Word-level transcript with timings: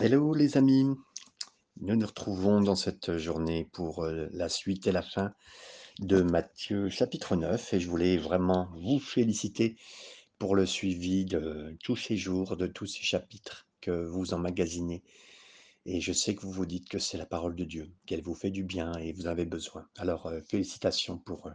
Hello 0.00 0.32
les 0.32 0.56
amis, 0.56 0.84
nous 1.80 1.96
nous 1.96 2.06
retrouvons 2.06 2.60
dans 2.60 2.76
cette 2.76 3.18
journée 3.18 3.68
pour 3.72 4.04
euh, 4.04 4.28
la 4.30 4.48
suite 4.48 4.86
et 4.86 4.92
la 4.92 5.02
fin 5.02 5.34
de 5.98 6.22
Matthieu 6.22 6.88
chapitre 6.88 7.34
9 7.34 7.74
et 7.74 7.80
je 7.80 7.90
voulais 7.90 8.16
vraiment 8.16 8.68
vous 8.76 9.00
féliciter 9.00 9.76
pour 10.38 10.54
le 10.54 10.66
suivi 10.66 11.24
de 11.24 11.76
tous 11.82 11.96
ces 11.96 12.16
jours, 12.16 12.56
de 12.56 12.68
tous 12.68 12.86
ces 12.86 13.02
chapitres 13.02 13.66
que 13.80 13.90
vous 13.90 14.34
emmagasinez. 14.34 15.02
Et 15.84 16.00
je 16.00 16.12
sais 16.12 16.36
que 16.36 16.42
vous 16.42 16.52
vous 16.52 16.66
dites 16.66 16.88
que 16.88 17.00
c'est 17.00 17.18
la 17.18 17.26
parole 17.26 17.56
de 17.56 17.64
Dieu, 17.64 17.90
qu'elle 18.06 18.22
vous 18.22 18.36
fait 18.36 18.52
du 18.52 18.62
bien 18.62 18.92
et 18.98 19.12
vous 19.12 19.26
en 19.26 19.30
avez 19.30 19.46
besoin. 19.46 19.88
Alors 19.96 20.26
euh, 20.26 20.40
félicitations 20.42 21.18
pour 21.18 21.48
euh, 21.48 21.52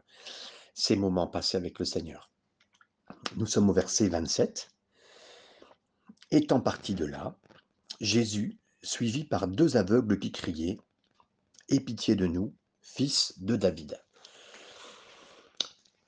ces 0.74 0.98
moments 0.98 1.28
passés 1.28 1.56
avec 1.56 1.80
le 1.80 1.86
Seigneur. 1.86 2.30
Nous 3.38 3.46
sommes 3.46 3.70
au 3.70 3.74
verset 3.74 4.10
27. 4.10 4.70
Étant 6.32 6.60
parti 6.60 6.94
de 6.94 7.06
là, 7.06 7.38
Jésus, 8.04 8.60
suivi 8.82 9.24
par 9.24 9.48
deux 9.48 9.78
aveugles 9.78 10.20
qui 10.20 10.34
criaient 10.34 10.78
Aie 11.70 11.80
pitié 11.80 12.16
de 12.16 12.28
nous, 12.28 12.54
fils 12.82 13.34
de 13.40 13.56
David. 13.56 13.98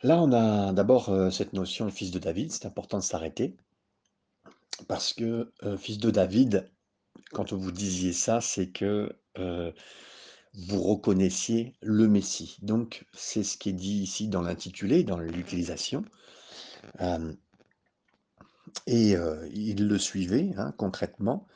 Là, 0.03 0.21
on 0.21 0.33
a 0.33 0.73
d'abord 0.73 1.07
euh, 1.07 1.29
cette 1.29 1.53
notion 1.53 1.89
fils 1.89 2.11
de 2.11 2.19
David, 2.19 2.51
c'est 2.51 2.65
important 2.65 2.97
de 2.97 3.03
s'arrêter, 3.03 3.55
parce 4.89 5.13
que 5.13 5.53
euh, 5.63 5.77
fils 5.77 5.97
de 5.97 6.11
David, 6.11 6.69
quand 7.31 7.53
vous 7.53 7.71
disiez 7.71 8.11
ça, 8.11 8.41
c'est 8.41 8.67
que 8.67 9.17
euh, 9.37 9.71
vous 10.53 10.83
reconnaissiez 10.83 11.75
le 11.81 12.09
Messie. 12.09 12.57
Donc, 12.61 13.05
c'est 13.13 13.43
ce 13.43 13.57
qui 13.57 13.69
est 13.69 13.73
dit 13.73 14.01
ici 14.01 14.27
dans 14.27 14.41
l'intitulé, 14.41 15.05
dans 15.05 15.17
l'utilisation. 15.17 16.03
et 18.85 19.15
il 19.53 19.87
le 19.87 19.97
suivait 19.97 20.51
hein, 20.57 20.73
concrètement 20.77 21.47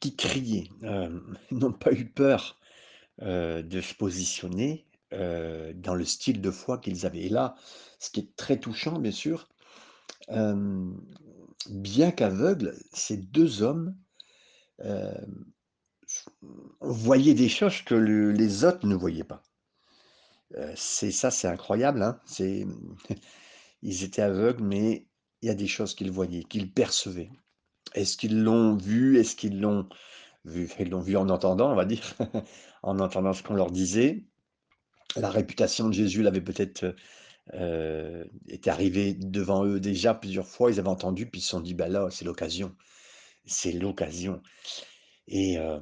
qui 0.00 0.14
criaient, 0.14 0.68
euh, 0.84 1.20
n'ont 1.50 1.72
pas 1.72 1.92
eu 1.92 2.06
peur 2.06 2.58
euh, 3.22 3.62
de 3.62 3.80
se 3.80 3.94
positionner 3.94 4.86
euh, 5.12 5.72
dans 5.74 5.94
le 5.94 6.04
style 6.04 6.40
de 6.40 6.50
foi 6.50 6.78
qu'ils 6.78 7.06
avaient. 7.06 7.24
Et 7.24 7.28
là, 7.28 7.56
ce 7.98 8.10
qui 8.10 8.20
est 8.20 8.36
très 8.36 8.58
touchant, 8.58 8.98
bien 8.98 9.12
sûr, 9.12 9.48
bien 11.70 12.10
qu'aveugles, 12.10 12.76
ces 12.92 13.16
deux 13.16 13.62
hommes 13.62 13.96
voyaient 16.80 17.34
des 17.34 17.48
choses 17.48 17.82
que 17.82 17.94
les 17.94 18.64
autres 18.64 18.86
ne 18.86 18.94
voyaient 18.94 19.24
pas. 19.24 19.42
c'est 20.76 21.10
ça, 21.10 21.30
c'est 21.30 21.48
incroyable. 21.48 22.02
Hein 22.02 22.20
ils 23.82 24.04
étaient 24.04 24.22
aveugles, 24.22 24.62
mais 24.62 25.06
il 25.42 25.48
y 25.48 25.50
a 25.50 25.54
des 25.54 25.66
choses 25.66 25.94
qu'ils 25.94 26.10
voyaient, 26.10 26.44
qu'ils 26.44 26.72
percevaient. 26.72 27.30
Est-ce 27.94 28.16
qu'ils 28.16 28.42
l'ont 28.42 28.76
vu? 28.76 29.18
Est-ce 29.18 29.36
qu'ils 29.36 29.60
l'ont 29.60 29.88
vu? 30.44 30.70
Ils 30.78 30.90
l'ont 30.90 31.00
vu 31.00 31.16
en 31.16 31.28
entendant, 31.28 31.70
on 31.72 31.74
va 31.74 31.84
dire, 31.84 32.14
en 32.82 32.98
entendant 32.98 33.32
ce 33.32 33.42
qu'on 33.42 33.54
leur 33.54 33.70
disait. 33.70 34.24
La 35.16 35.30
réputation 35.30 35.88
de 35.88 35.94
Jésus 35.94 36.22
l'avait 36.22 36.40
peut-être, 36.42 36.94
heu, 37.54 38.30
était 38.48 38.70
arrivée 38.70 39.14
devant 39.14 39.64
eux 39.64 39.80
déjà 39.80 40.14
plusieurs 40.14 40.46
fois. 40.46 40.70
Ils 40.70 40.80
avaient 40.80 40.88
entendu, 40.88 41.26
puis 41.26 41.40
ils 41.40 41.44
se 41.44 41.50
sont 41.50 41.60
dit: 41.60 41.74
«Bah, 41.74 41.88
là, 41.88 42.08
c'est 42.10 42.24
l'occasion, 42.24 42.74
c'est 43.46 43.72
l'occasion» 43.72 44.42
et 45.28 45.58
heu, 45.58 45.80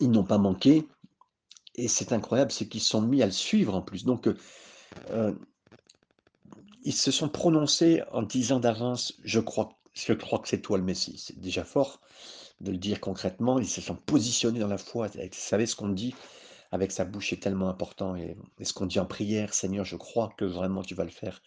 ils 0.00 0.10
n'ont 0.10 0.24
pas 0.24 0.38
manqué 0.38 0.84
et 1.74 1.88
c'est 1.88 2.12
incroyable, 2.12 2.52
c'est 2.52 2.68
qu'ils 2.68 2.82
sont 2.82 3.02
mis 3.02 3.22
à 3.22 3.26
le 3.26 3.32
suivre 3.32 3.74
en 3.74 3.82
plus. 3.82 4.04
Donc, 4.04 4.28
heu 4.28 4.36
ils 6.82 6.94
se 6.94 7.10
sont 7.10 7.28
prononcés 7.28 8.02
en 8.12 8.22
disant 8.22 8.60
d'avance: 8.60 9.14
«Je 9.24 9.40
crois 9.40 9.79
je 9.94 10.12
crois 10.12 10.38
que 10.38 10.48
c'est 10.48 10.60
toi 10.60 10.78
le 10.78 10.84
Messie. 10.84 11.18
C'est 11.18 11.38
déjà 11.38 11.64
fort 11.64 12.00
de 12.60 12.70
le 12.70 12.78
dire 12.78 13.00
concrètement. 13.00 13.58
Ils 13.58 13.68
se 13.68 13.80
sont 13.80 13.96
positionnés 13.96 14.60
dans 14.60 14.68
la 14.68 14.78
foi. 14.78 15.08
Vous 15.08 15.20
savez, 15.32 15.66
ce 15.66 15.76
qu'on 15.76 15.88
dit 15.88 16.14
avec 16.72 16.92
sa 16.92 17.04
bouche 17.04 17.32
est 17.32 17.42
tellement 17.42 17.68
important. 17.68 18.16
Et, 18.16 18.36
ce 18.62 18.72
qu'on 18.72 18.86
dit 18.86 19.00
en 19.00 19.06
prière, 19.06 19.54
Seigneur, 19.54 19.84
je 19.84 19.96
crois 19.96 20.32
que 20.36 20.44
vraiment 20.44 20.82
tu 20.82 20.94
vas 20.94 21.04
le 21.04 21.10
faire. 21.10 21.42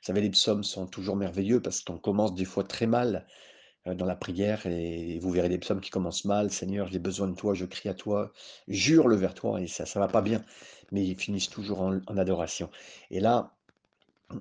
Vous 0.00 0.06
savez, 0.06 0.20
les 0.20 0.30
psaumes 0.30 0.64
sont 0.64 0.86
toujours 0.86 1.16
merveilleux 1.16 1.60
parce 1.60 1.80
qu'on 1.80 1.98
commence 1.98 2.34
des 2.34 2.44
fois 2.44 2.64
très 2.64 2.86
mal 2.86 3.26
euh, 3.86 3.94
dans 3.94 4.06
la 4.06 4.16
prière 4.16 4.64
et 4.66 5.18
vous 5.20 5.30
verrez 5.30 5.48
des 5.48 5.58
psaumes 5.58 5.80
qui 5.80 5.90
commencent 5.90 6.24
mal. 6.24 6.50
Seigneur, 6.50 6.88
j'ai 6.88 6.98
besoin 6.98 7.28
de 7.28 7.34
toi, 7.34 7.54
je 7.54 7.66
crie 7.66 7.88
à 7.88 7.94
toi, 7.94 8.32
jure-le 8.68 9.16
vers 9.16 9.34
toi 9.34 9.60
et 9.60 9.66
ça, 9.66 9.84
ça 9.84 10.00
va 10.00 10.08
pas 10.08 10.22
bien. 10.22 10.44
Mais 10.92 11.04
ils 11.04 11.18
finissent 11.18 11.50
toujours 11.50 11.80
en 11.80 12.16
adoration. 12.16 12.70
Et 13.10 13.18
là, 13.18 13.55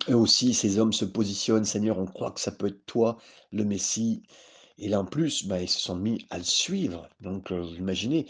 eux 0.09 0.16
aussi, 0.16 0.53
ces 0.53 0.79
hommes 0.79 0.94
se 0.94 1.06
positionnent, 1.06 1.66
Seigneur, 1.66 2.00
on 2.00 2.06
croit 2.06 2.31
que 2.31 2.40
ça 2.40 2.51
peut 2.51 2.68
être 2.68 2.85
toi, 2.85 3.18
le 3.51 3.63
Messie. 3.66 4.23
Et 4.78 4.90
là, 4.90 5.00
en 5.00 5.06
plus, 5.06 5.47
bah, 5.47 5.62
ils 5.62 5.69
se 5.69 5.79
sont 5.79 5.96
mis 5.96 6.25
à 6.29 6.38
le 6.38 6.44
suivre. 6.44 7.07
Donc, 7.22 7.51
euh, 7.51 7.62
vous 7.62 7.75
imaginez, 7.75 8.28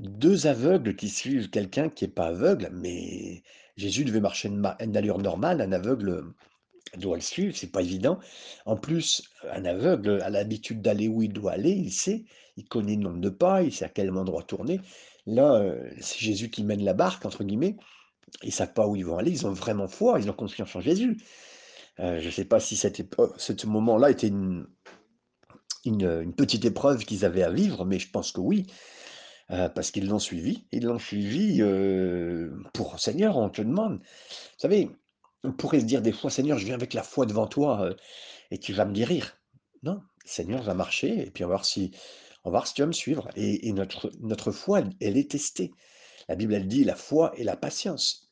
deux 0.00 0.46
aveugles 0.46 0.96
qui 0.96 1.08
suivent 1.08 1.50
quelqu'un 1.50 1.88
qui 1.90 2.04
n'est 2.04 2.10
pas 2.10 2.28
aveugle, 2.28 2.70
mais 2.72 3.42
Jésus 3.76 4.04
devait 4.04 4.20
marcher 4.20 4.48
une, 4.48 4.96
allure 4.96 5.18
normale, 5.18 5.60
un 5.60 5.72
aveugle 5.72 6.24
doit 6.96 7.16
le 7.16 7.22
suivre, 7.22 7.56
c'est 7.56 7.70
pas 7.70 7.82
évident. 7.82 8.18
En 8.66 8.76
plus, 8.76 9.22
un 9.52 9.64
aveugle 9.64 10.20
a 10.22 10.30
l'habitude 10.30 10.82
d'aller 10.82 11.08
où 11.08 11.22
il 11.22 11.32
doit 11.32 11.52
aller, 11.52 11.70
il 11.72 11.92
sait, 11.92 12.24
il 12.56 12.64
connaît 12.64 12.96
le 12.96 13.02
nombre 13.02 13.20
de 13.20 13.28
pas, 13.28 13.62
il 13.62 13.72
sait 13.72 13.84
à 13.84 13.88
quel 13.88 14.10
endroit 14.10 14.42
tourner. 14.42 14.80
Là, 15.26 15.54
euh, 15.54 15.90
c'est 16.00 16.18
Jésus 16.18 16.50
qui 16.50 16.64
mène 16.64 16.82
la 16.82 16.94
barque, 16.94 17.24
entre 17.26 17.44
guillemets. 17.44 17.76
Ils 18.42 18.52
savent 18.52 18.72
pas 18.72 18.86
où 18.86 18.96
ils 18.96 19.04
vont 19.04 19.18
aller, 19.18 19.30
ils 19.30 19.46
ont 19.46 19.52
vraiment 19.52 19.88
foi, 19.88 20.20
ils 20.20 20.30
ont 20.30 20.34
confiance 20.34 20.74
en 20.76 20.80
Jésus. 20.80 21.18
Euh, 21.98 22.20
je 22.20 22.26
ne 22.26 22.30
sais 22.30 22.44
pas 22.44 22.60
si 22.60 22.76
ce 22.76 23.66
moment-là 23.66 24.10
était 24.10 24.28
une, 24.28 24.66
une, 25.84 26.34
petite 26.34 26.64
épreuve 26.64 27.04
qu'ils 27.04 27.24
avaient 27.24 27.42
à 27.42 27.50
vivre, 27.50 27.84
mais 27.84 27.98
je 27.98 28.10
pense 28.10 28.32
que 28.32 28.40
oui, 28.40 28.66
euh, 29.50 29.68
parce 29.68 29.90
qu'ils 29.90 30.06
l'ont 30.06 30.18
suivi. 30.18 30.66
Ils 30.72 30.84
l'ont 30.84 30.98
suivi 30.98 31.60
euh, 31.60 32.50
pour 32.72 32.98
Seigneur, 32.98 33.36
on 33.36 33.50
te 33.50 33.62
demande. 33.62 33.98
Vous 33.98 34.58
savez, 34.58 34.90
on 35.44 35.52
pourrait 35.52 35.80
se 35.80 35.84
dire 35.84 36.02
des 36.02 36.12
fois, 36.12 36.30
Seigneur, 36.30 36.58
je 36.58 36.64
viens 36.64 36.74
avec 36.74 36.94
la 36.94 37.02
foi 37.02 37.26
devant 37.26 37.46
toi 37.46 37.90
et 38.50 38.58
tu 38.58 38.72
vas 38.72 38.84
me 38.84 38.92
guérir. 38.92 39.36
Non, 39.82 40.00
Seigneur 40.24 40.62
va 40.62 40.74
marcher 40.74 41.26
et 41.26 41.30
puis 41.30 41.44
on 41.44 41.48
va 41.48 41.54
voir 41.54 41.64
si, 41.64 41.90
on 42.44 42.50
va 42.50 42.58
voir 42.58 42.66
si 42.66 42.74
tu 42.74 42.82
vas 42.82 42.86
me 42.86 42.92
suivre. 42.92 43.28
Et, 43.36 43.72
notre, 43.72 44.10
notre 44.20 44.52
foi, 44.52 44.82
elle 45.00 45.16
est 45.16 45.30
testée. 45.30 45.72
La 46.30 46.36
Bible, 46.36 46.54
elle 46.54 46.68
dit 46.68 46.84
la 46.84 46.94
foi 46.94 47.32
et 47.36 47.42
la 47.42 47.56
patience. 47.56 48.30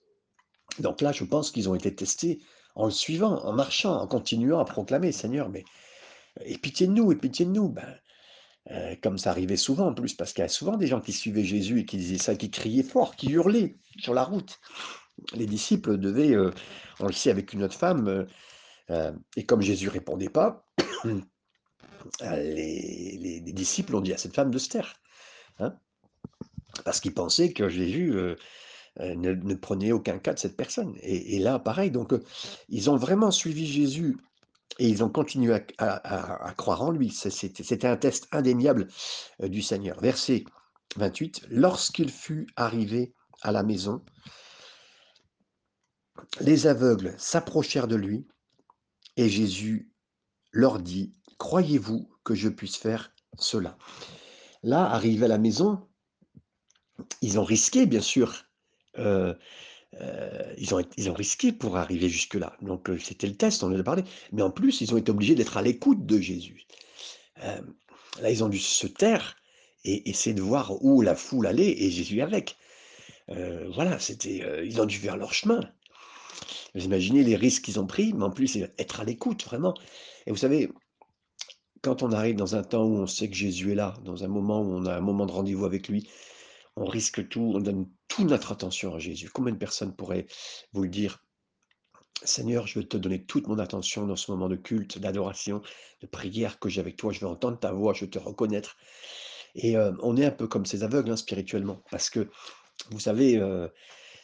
Donc 0.79 1.01
là, 1.01 1.11
je 1.11 1.25
pense 1.25 1.51
qu'ils 1.51 1.69
ont 1.69 1.75
été 1.75 1.93
testés 1.93 2.41
en 2.77 2.85
le 2.85 2.93
suivant, 2.93 3.45
en 3.45 3.53
marchant, 3.53 4.01
en 4.01 4.07
continuant 4.07 4.61
à 4.61 4.65
proclamer, 4.65 5.11
Seigneur, 5.11 5.49
mais 5.49 5.65
aie 6.45 6.59
pitié 6.59 6.87
de 6.87 6.93
nous, 6.93 7.11
aie 7.11 7.17
pitié 7.17 7.45
de 7.45 7.51
nous. 7.51 7.71
Ben, 7.71 7.99
euh, 8.71 8.95
comme 9.03 9.19
ça 9.19 9.31
arrivait 9.31 9.57
souvent 9.57 9.89
en 9.89 9.95
plus, 9.95 10.15
parce 10.15 10.33
qu'il 10.33 10.43
y 10.43 10.45
a 10.45 10.49
souvent 10.49 10.77
des 10.77 10.87
gens 10.87 11.01
qui 11.01 11.13
suivaient 11.13 11.43
Jésus 11.43 11.81
et 11.81 11.85
qui 11.85 11.97
disaient 11.97 12.19
ça, 12.19 12.37
qui 12.37 12.53
criaient 12.53 12.85
fort, 12.85 13.17
qui 13.17 13.31
hurlaient 13.33 13.81
sur 13.99 14.15
la 14.15 14.23
route. 14.23 14.61
Les 15.35 15.47
disciples 15.47 15.99
devaient, 15.99 16.37
euh, 16.37 16.53
on 17.01 17.07
le 17.09 17.13
sait 17.13 17.33
avec 17.33 17.53
une 17.53 17.65
autre 17.65 17.77
femme, 17.77 18.29
euh, 18.91 19.13
et 19.35 19.45
comme 19.45 19.61
Jésus 19.61 19.89
répondait 19.89 20.29
pas, 20.29 20.65
les, 22.21 23.41
disciples 23.47 23.97
ont 23.97 24.01
dit 24.01 24.13
à 24.13 24.19
cette 24.19 24.37
femme 24.37 24.53
de 24.53 24.59
se 24.59 24.69
taire. 24.69 24.95
Hein 25.59 25.77
parce 26.85 27.01
qu'ils 27.01 27.15
pensaient 27.15 27.53
que 27.53 27.69
Jésus 27.69 28.13
euh, 28.15 28.37
euh, 29.01 29.15
ne, 29.15 29.55
prenait 29.55 29.93
aucun 29.93 30.19
cas 30.19 30.35
de 30.35 30.39
cette 30.39 30.57
personne. 30.57 30.97
Et, 31.03 31.39
là, 31.39 31.59
pareil, 31.59 31.91
donc 31.91 32.13
euh, 32.13 32.23
ils 32.69 32.91
ont 32.91 32.97
vraiment 32.97 33.31
suivi 33.31 33.67
Jésus 33.67 34.17
et 34.79 34.89
ils 34.89 35.03
ont 35.03 35.09
continué 35.09 35.59
à, 35.79 36.55
croire 36.57 36.83
en 36.83 36.91
lui. 36.91 37.11
C'était 37.11 37.87
un 37.87 37.97
test 37.97 38.29
indéniable 38.33 38.87
du 39.41 39.63
Seigneur. 39.63 39.99
Verset 40.01 40.45
28, 40.97 41.47
lorsqu'il 41.51 42.11
fut 42.11 42.47
arrivé 42.55 43.13
à 43.43 43.51
la 43.51 43.63
maison, 43.63 44.05
les 46.41 46.67
aveugles 46.67 47.15
s'approchèrent 47.19 47.89
de 47.89 47.97
lui 47.97 48.27
et 49.17 49.29
Jésus 49.29 49.91
leur 50.53 50.79
dit, 50.79 51.15
croyez-vous 51.39 52.09
que 52.25 52.35
je 52.35 52.49
puisse 52.49 52.77
faire 52.77 53.13
cela? 53.39 53.77
Là, 54.63 54.85
arrivé 54.85 55.25
à 55.25 55.29
la 55.29 55.39
maison, 55.39 55.88
ils 57.23 57.39
ont 57.39 57.45
risqué, 57.45 57.87
bien 57.87 58.01
sûr. 58.01 58.45
Euh, 58.99 59.35
euh, 60.01 60.55
ils, 60.59 60.75
ont, 60.75 60.85
ils 60.97 61.11
ont 61.11 61.15
risqué 61.15 61.53
pour 61.53 61.77
arriver 61.77 62.09
jusque-là. 62.09 62.57
Donc, 62.63 62.91
euh, 62.91 62.99
c'était 62.99 63.27
le 63.27 63.37
test, 63.37 63.63
on 63.63 63.69
en 63.69 63.79
a 63.79 63.83
parlé. 63.83 64.05
Mais 64.33 64.43
en 64.43 64.51
plus, 64.51 64.81
ils 64.81 64.93
ont 64.95 64.97
été 64.97 65.11
obligés 65.11 65.35
d'être 65.35 65.57
à 65.57 65.63
l'écoute 65.63 66.07
de 66.07 66.21
Jésus. 66.21 66.67
là, 68.21 68.31
ils 68.31 68.43
ont 68.43 68.49
dû 68.49 68.59
se 68.59 68.87
taire 68.87 69.37
et 69.85 70.11
essayer 70.11 70.35
de 70.35 70.43
voir 70.43 70.83
où 70.85 71.03
la 71.03 71.15
foule 71.15 71.47
allait 71.47 71.83
et 71.83 71.91
Jésus 71.91 72.21
avec. 72.21 72.57
voilà, 73.29 73.99
c'était, 73.99 74.43
ils 74.65 74.81
ont 74.81 74.87
dû 74.87 74.97
faire 74.97 75.17
leur 75.17 75.33
chemin. 75.33 75.61
Vous 76.75 76.85
imaginez 76.85 77.23
les 77.23 77.37
risques 77.37 77.65
qu'ils 77.65 77.81
ont 77.81 77.87
pris, 77.87 78.13
mais 78.13 78.25
en 78.25 78.31
plus, 78.31 78.59
être 78.79 79.01
à 79.01 79.05
l'écoute, 79.05 79.45
vraiment. 79.45 79.75
Et 80.27 80.31
vous 80.31 80.37
savez, 80.37 80.69
quand 81.83 82.03
on 82.03 82.13
arrive 82.13 82.37
dans 82.37 82.57
un 82.57 82.63
temps 82.63 82.85
où 82.85 82.97
on 82.97 83.07
sait 83.07 83.29
que 83.29 83.37
Jésus 83.37 83.73
est 83.73 83.77
là, 83.77 83.95
dans 84.05 84.25
un 84.25 84.29
moment 84.29 84.61
où 84.61 84.73
on 84.73 84.87
a 84.87 84.97
un 84.97 85.01
moment 85.01 85.27
de 85.27 85.33
rendez-vous 85.33 85.65
avec 85.65 85.89
lui, 85.89 86.09
on 86.79 86.87
risque 86.87 87.29
tout, 87.29 87.53
on 87.55 87.61
donne 87.61 87.89
toute 88.09 88.29
notre 88.29 88.53
attention 88.53 88.95
à 88.95 88.99
Jésus. 88.99 89.31
Combien 89.33 89.53
de 89.53 89.59
personnes 89.59 89.95
pourraient 89.95 90.27
vous 90.73 90.83
le 90.83 90.89
dire? 90.89 91.25
Seigneur, 92.23 92.67
je 92.67 92.79
veux 92.79 92.89
te 92.89 92.97
donner 92.97 93.25
toute 93.25 93.47
mon 93.47 93.59
attention 93.59 94.07
dans 94.07 94.17
ce 94.17 94.31
moment 94.31 94.49
de 94.49 94.57
culte, 94.57 94.99
d'adoration, 94.99 95.63
de 96.01 96.07
prière 96.07 96.59
que 96.59 96.69
j'ai 96.69 96.81
avec 96.81 96.97
toi. 96.97 97.13
Je 97.13 97.21
veux 97.21 97.29
entendre 97.29 97.59
ta 97.59 97.73
voix, 97.73 97.93
je 97.95 98.05
veux 98.05 98.11
te 98.11 98.19
reconnaître. 98.19 98.77
Et 99.55 99.77
euh, 99.77 99.93
on 100.03 100.17
est 100.17 100.25
un 100.25 100.31
peu 100.31 100.49
comme 100.49 100.67
ces 100.67 100.83
aveugles 100.83 101.11
hein, 101.11 101.17
spirituellement, 101.17 101.83
parce 101.91 102.11
que 102.11 102.29
vous 102.91 103.01
savez, 103.01 103.33
il 103.33 103.71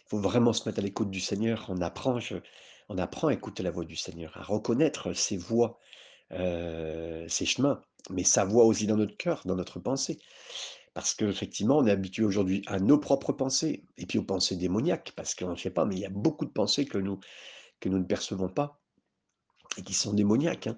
faut 0.09 0.19
vraiment 0.19 0.53
se 0.53 0.69
mettre 0.69 0.79
à 0.79 0.83
l'écoute 0.83 1.11
du 1.11 1.21
Seigneur. 1.21 1.67
On 1.69 1.81
apprend, 1.81 2.19
à 2.19 3.33
écouter 3.33 3.63
la 3.63 3.71
voix 3.71 3.85
du 3.85 3.97
Seigneur, 3.97 4.37
à 4.37 4.43
reconnaître 4.43 5.13
ses 5.13 5.37
voies, 5.37 5.79
euh, 6.33 7.27
ses 7.29 7.47
chemins, 7.47 7.83
mais 8.11 8.25
sa 8.25 8.45
voix 8.45 8.65
aussi 8.65 8.87
dans 8.87 8.97
notre 8.97 9.17
cœur, 9.17 9.43
dans 9.45 9.57
notre 9.57 9.81
pensée. 9.81 10.19
Parce 10.95 11.13
qu'effectivement, 11.15 11.79
on 11.79 11.87
est 11.87 11.91
habitué 11.91 12.25
aujourd'hui 12.25 12.63
à 12.67 12.79
nos 12.79 12.99
propres 12.99 13.33
pensées, 13.33 13.85
et 13.99 14.07
puis 14.07 14.19
aux 14.19 14.25
pensées 14.25 14.57
démoniaques, 14.57 15.13
parce 15.17 15.35
qu'on 15.35 15.51
ne 15.51 15.57
sait 15.57 15.71
pas, 15.71 15.85
mais 15.85 15.97
il 15.97 16.01
y 16.01 16.07
a 16.07 16.11
beaucoup 16.11 16.45
de 16.45 16.53
pensées 16.53 16.87
que 16.87 16.99
nous, 16.99 17.19
ne 17.85 18.03
percevons 18.03 18.49
pas 18.49 18.81
et 19.77 19.83
qui 19.83 19.93
sont 19.93 20.15
démoniaques. 20.15 20.69
hein. 20.69 20.77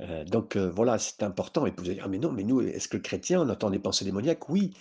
Euh, 0.00 0.24
donc 0.24 0.54
euh, 0.54 0.70
voilà, 0.70 0.98
c'est 0.98 1.24
important. 1.24 1.66
Et 1.66 1.72
vous 1.76 1.84
allez 1.84 1.94
dire, 1.94 2.04
ah 2.04 2.08
mais 2.08 2.18
non, 2.18 2.30
mais 2.30 2.44
nous, 2.44 2.60
est-ce 2.60 2.86
que 2.86 2.96
chrétiens, 2.96 3.40
on 3.40 3.48
entend 3.48 3.70
des 3.70 3.80
pensées 3.80 4.04
démoniaques? 4.04 4.48
Oui, 4.48 4.72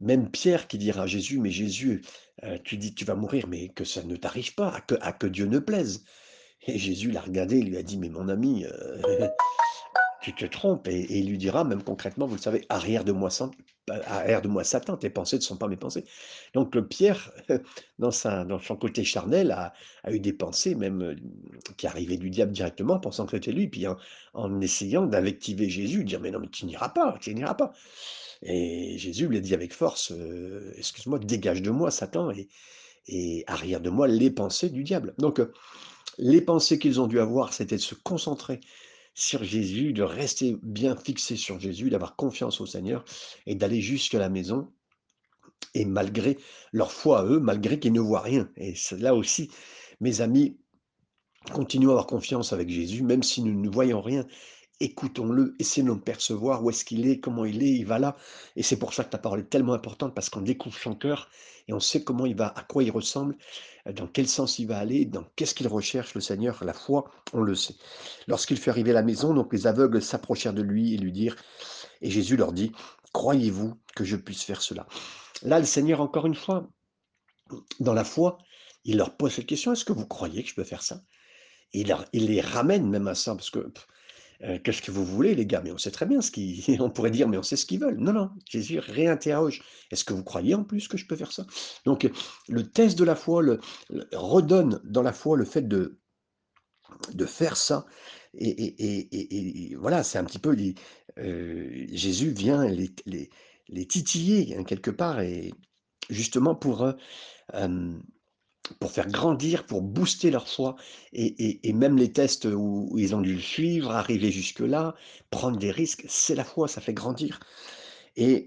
même 0.00 0.28
Pierre 0.30 0.66
qui 0.66 0.78
dira 0.78 1.02
à 1.02 1.06
Jésus, 1.06 1.38
mais 1.38 1.52
Jésus, 1.52 2.02
euh, 2.42 2.58
tu 2.64 2.78
dis 2.78 2.94
tu 2.94 3.04
vas 3.04 3.14
mourir, 3.14 3.46
mais 3.46 3.68
que 3.68 3.84
ça 3.84 4.02
ne 4.02 4.16
t'arrive 4.16 4.54
pas, 4.54 4.82
à 5.00 5.12
que, 5.12 5.26
Dieu 5.26 5.46
ne 5.46 5.60
plaise. 5.60 6.02
Et 6.66 6.78
Jésus 6.78 7.12
l'a 7.12 7.20
regardé, 7.20 7.58
il 7.58 7.68
lui 7.68 7.76
a 7.76 7.82
dit, 7.84 7.98
mais 7.98 8.08
mon 8.08 8.28
ami, 8.28 8.64
tu 10.20 10.34
te 10.34 10.44
trompes. 10.44 10.88
Et, 10.88 11.18
il 11.18 11.30
lui 11.30 11.38
dira, 11.38 11.64
même 11.64 11.82
concrètement, 11.82 12.26
vous 12.26 12.36
le 12.36 12.40
savez, 12.40 12.64
arrière 12.68 13.04
de 13.04 13.12
moi, 13.12 13.30
moi 14.44 14.64
Satan, 14.64 14.96
tes 14.96 15.10
pensées 15.10 15.36
ne 15.36 15.42
sont 15.42 15.56
pas 15.56 15.68
mes 15.68 15.76
pensées. 15.76 16.04
Donc 16.54 16.74
le 16.74 16.86
Pierre, 16.86 17.32
dans, 17.98 18.10
dans 18.44 18.58
son 18.58 18.76
côté 18.76 19.04
charnel, 19.04 19.50
a, 19.52 19.72
eu 20.10 20.20
des 20.20 20.32
pensées 20.32 20.74
même 20.74 21.02
euh, 21.02 21.16
qui 21.76 21.86
arrivaient 21.86 22.16
du 22.16 22.30
diable 22.30 22.52
directement, 22.52 22.98
pensant 22.98 23.26
que 23.26 23.32
c'était 23.32 23.52
lui, 23.52 23.68
puis 23.68 23.86
en, 24.34 24.60
essayant 24.60 25.06
d'invectiver 25.06 25.68
Jésus, 25.68 26.04
dire, 26.04 26.20
mais 26.20 26.30
non, 26.30 26.40
mais 26.40 26.48
tu 26.48 26.66
n'iras 26.66 26.90
pas, 26.90 27.16
tu 27.20 27.34
n'iras 27.34 27.54
pas. 27.54 27.72
Et 28.42 28.96
Jésus 28.98 29.26
lui 29.26 29.38
a 29.38 29.40
dit 29.40 29.54
avec 29.54 29.72
force, 29.72 30.12
euh, 30.12 30.72
excuse-moi, 30.76 31.18
dégage 31.18 31.62
de 31.62 31.70
moi, 31.70 31.90
Satan, 31.90 32.30
et, 32.30 33.44
arrière 33.46 33.80
de 33.80 33.88
moi 33.88 34.06
les 34.06 34.30
pensées 34.30 34.68
du 34.68 34.84
diable. 34.84 35.14
Donc, 35.18 35.40
euh, 35.40 35.52
les 36.18 36.40
pensées 36.40 36.78
qu'ils 36.78 37.00
ont 37.00 37.06
dû 37.06 37.20
avoir, 37.20 37.54
c'était 37.54 37.76
de 37.76 37.80
se 37.80 37.94
concentrer 37.94 38.60
sur 39.18 39.42
Jésus, 39.42 39.92
de 39.92 40.04
rester 40.04 40.56
bien 40.62 40.94
fixé 40.94 41.34
sur 41.34 41.58
Jésus, 41.58 41.90
d'avoir 41.90 42.14
confiance 42.14 42.60
au 42.60 42.66
Seigneur 42.66 43.04
et 43.46 43.56
d'aller 43.56 43.80
jusqu'à 43.80 44.20
la 44.20 44.28
maison. 44.28 44.70
Et 45.74 45.84
malgré 45.84 46.38
leur 46.72 46.92
foi 46.92 47.20
à 47.20 47.24
eux, 47.24 47.40
malgré 47.40 47.80
qu'ils 47.80 47.92
ne 47.92 48.00
voient 48.00 48.20
rien. 48.20 48.48
Et 48.56 48.74
là 48.92 49.16
aussi, 49.16 49.50
mes 50.00 50.20
amis, 50.20 50.56
continuons 51.52 51.90
à 51.90 51.92
avoir 51.94 52.06
confiance 52.06 52.52
avec 52.52 52.70
Jésus, 52.70 53.02
même 53.02 53.24
si 53.24 53.42
nous 53.42 53.60
ne 53.60 53.68
voyons 53.68 54.00
rien. 54.00 54.24
Écoutons-le, 54.80 55.56
essayons 55.58 55.96
de 55.96 56.00
percevoir 56.00 56.62
où 56.62 56.70
est-ce 56.70 56.84
qu'il 56.84 57.08
est, 57.08 57.18
comment 57.18 57.44
il 57.44 57.62
est, 57.64 57.72
il 57.72 57.84
va 57.84 57.98
là. 57.98 58.16
Et 58.54 58.62
c'est 58.62 58.78
pour 58.78 58.94
ça 58.94 59.02
que 59.02 59.10
ta 59.10 59.18
parole 59.18 59.40
est 59.40 59.50
tellement 59.50 59.72
importante, 59.72 60.14
parce 60.14 60.30
qu'on 60.30 60.40
découvre 60.40 60.78
son 60.78 60.94
cœur 60.94 61.28
et 61.66 61.72
on 61.72 61.80
sait 61.80 62.04
comment 62.04 62.26
il 62.26 62.36
va, 62.36 62.52
à 62.56 62.62
quoi 62.62 62.82
il 62.84 62.90
ressemble, 62.90 63.36
euh, 63.86 63.92
dans 63.92 64.06
quel 64.06 64.28
sens 64.28 64.58
il 64.58 64.66
va 64.66 64.78
aller, 64.78 65.04
dans 65.04 65.24
qu'est-ce 65.36 65.54
qu'il 65.54 65.68
recherche, 65.68 66.14
le 66.14 66.20
Seigneur. 66.20 66.62
La 66.64 66.72
foi, 66.72 67.10
on 67.32 67.42
le 67.42 67.54
sait. 67.54 67.74
Lorsqu'il 68.26 68.56
fut 68.56 68.70
arrivé 68.70 68.92
à 68.92 68.94
la 68.94 69.02
maison, 69.02 69.34
donc 69.34 69.52
les 69.52 69.66
aveugles 69.66 70.00
s'approchèrent 70.00 70.54
de 70.54 70.62
lui 70.62 70.94
et 70.94 70.96
lui 70.96 71.12
dirent, 71.12 71.36
et 72.00 72.10
Jésus 72.10 72.36
leur 72.36 72.52
dit, 72.52 72.72
croyez-vous 73.12 73.74
que 73.96 74.04
je 74.04 74.16
puisse 74.16 74.44
faire 74.44 74.62
cela? 74.62 74.86
Là, 75.42 75.58
le 75.58 75.66
Seigneur, 75.66 76.00
encore 76.00 76.26
une 76.26 76.34
fois, 76.34 76.68
dans 77.80 77.94
la 77.94 78.04
foi, 78.04 78.38
il 78.84 78.96
leur 78.96 79.16
pose 79.16 79.32
cette 79.32 79.46
question, 79.46 79.72
est-ce 79.72 79.84
que 79.84 79.92
vous 79.92 80.06
croyez 80.06 80.42
que 80.42 80.48
je 80.48 80.54
peux 80.54 80.64
faire 80.64 80.82
ça? 80.82 81.02
Et 81.74 81.84
il 82.12 82.26
les 82.26 82.40
ramène 82.40 82.88
même 82.88 83.08
à 83.08 83.14
ça, 83.14 83.34
parce 83.34 83.50
que 83.50 83.70
Heu, 84.42 84.58
qu'est-ce 84.58 84.82
que 84.82 84.90
vous 84.92 85.04
voulez 85.04 85.34
les 85.34 85.46
gars? 85.46 85.60
Mais 85.64 85.72
on 85.72 85.78
sait 85.78 85.90
très 85.90 86.06
bien 86.06 86.20
ce 86.20 86.30
qui 86.30 86.64
on 86.80 86.90
pourrait 86.90 87.10
dire: 87.10 87.28
«Mais 87.28 87.38
on 87.38 87.42
sait 87.42 87.56
ce 87.56 87.66
qu'ils 87.66 87.80
veulent». 87.80 87.98
Non, 87.98 88.12
non, 88.12 88.30
Jésus 88.48 88.78
réinterroge: 88.78 89.62
«Est-ce 89.90 90.04
que 90.04 90.12
vous 90.14 90.22
croyez 90.24 90.54
en 90.54 90.64
plus 90.64 90.86
que 90.88 90.96
je 90.96 91.06
peux 91.06 91.16
faire 91.16 91.32
ça?» 91.32 91.44
donc 91.84 92.04
heu, 92.04 92.12
le 92.48 92.62
test 92.70 92.98
de 92.98 93.04
la 93.04 93.16
foi 93.16 93.42
redonne 94.12 94.80
dans 94.84 95.02
la 95.02 95.12
foi 95.12 95.36
le 95.36 95.44
fait 95.44 95.66
de 95.66 95.98
de 97.14 97.24
faire 97.26 97.56
ça 97.56 97.86
et 98.34 99.74
voilà, 99.76 100.02
c'est 100.02 100.18
un 100.18 100.24
petit 100.24 100.38
peu 100.38 100.54
heu, 101.18 101.86
Jésus 101.92 102.30
vient 102.30 102.64
les 102.66 102.90
les 103.06 103.30
les 103.68 103.86
titiller, 103.86 104.56
hein, 104.56 104.64
quelque 104.64 104.90
part 104.90 105.20
et 105.20 105.52
justement 106.10 106.54
pour, 106.54 106.88
pour 108.80 108.90
faire 108.92 109.08
grandir, 109.08 109.66
pour 109.66 109.82
booster 109.82 110.30
leur 110.30 110.48
foi 110.48 110.76
et 111.12 111.72
même 111.72 111.96
les 111.96 112.12
tests 112.12 112.46
où 112.46 112.94
ils 112.98 113.14
ont 113.14 113.20
dû 113.20 113.34
le 113.34 113.40
suivre, 113.40 113.90
arriver 113.90 114.30
jusque-là, 114.30 114.94
prendre 115.30 115.58
des 115.58 115.70
risques, 115.70 116.04
c'est 116.08 116.34
la 116.34 116.44
foi, 116.44 116.68
ça 116.68 116.80
fait 116.80 116.94
grandir 116.94 117.40
et 118.16 118.46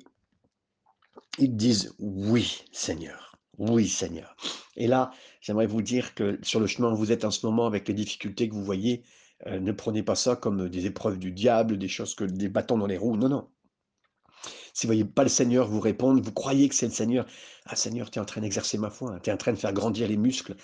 ils 1.39 1.55
disent: 1.55 1.93
«Oui 1.99 2.63
Seigneur, 2.71 3.37
oui 3.57 3.87
Seigneur» 3.87 4.35
et 4.77 4.87
là, 4.87 5.11
j'aimerais 5.41 5.67
vous 5.67 5.81
dire 5.81 6.15
que 6.15 6.39
sur 6.43 6.59
le 6.59 6.67
chemin 6.67 6.91
où 6.91 6.95
vous 6.95 7.11
êtes 7.11 7.25
en 7.25 7.31
ce 7.31 7.45
moment 7.45 7.65
avec 7.65 7.87
les 7.87 7.93
difficultés 7.93 8.47
que 8.47 8.53
vous 8.53 8.63
voyez, 8.63 9.03
heu, 9.47 9.59
ne 9.59 9.71
prenez 9.71 10.03
pas 10.03 10.15
ça 10.15 10.35
comme 10.35 10.69
des 10.69 10.85
épreuves 10.85 11.19
du 11.19 11.31
diable, 11.31 11.77
des 11.77 11.87
choses 11.89 12.15
que 12.15 12.23
des 12.23 12.49
bâtons 12.49 12.77
dans 12.77 12.87
les 12.87 12.97
roues, 12.97 13.17
non, 13.17 13.29
non. 13.29 13.49
Si 14.73 14.85
vous 14.85 14.89
voyez 14.89 15.05
pas 15.05 15.23
le 15.23 15.29
Seigneur 15.29 15.67
vous 15.67 15.79
répondre, 15.79 16.21
vous 16.21 16.31
croyez 16.31 16.69
que 16.69 16.75
c'est 16.75 16.87
le 16.87 16.93
Seigneur. 16.93 17.25
Ah 17.65 17.75
Seigneur, 17.75 18.09
tu 18.09 18.19
es 18.19 18.21
en 18.21 18.25
train 18.25 18.41
d'exercer 18.41 18.77
ma 18.77 18.89
foi, 18.89 19.11
hein, 19.11 19.19
tu 19.23 19.29
es 19.29 19.33
en 19.33 19.37
train 19.37 19.51
de 19.51 19.57
faire 19.57 19.73
grandir 19.73 20.07
les 20.07 20.17
muscles. 20.17 20.55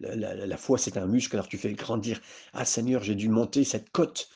La, 0.00 0.56
foi, 0.56 0.78
c'est 0.78 0.96
un 0.96 1.06
muscle, 1.06 1.36
alors 1.36 1.48
tu 1.48 1.58
fais 1.58 1.72
grandir. 1.72 2.20
Ah 2.52 2.64
Seigneur, 2.64 3.02
j'ai 3.02 3.14
dû 3.14 3.28
monter 3.28 3.64
cette 3.64 3.90
côte 3.90 4.28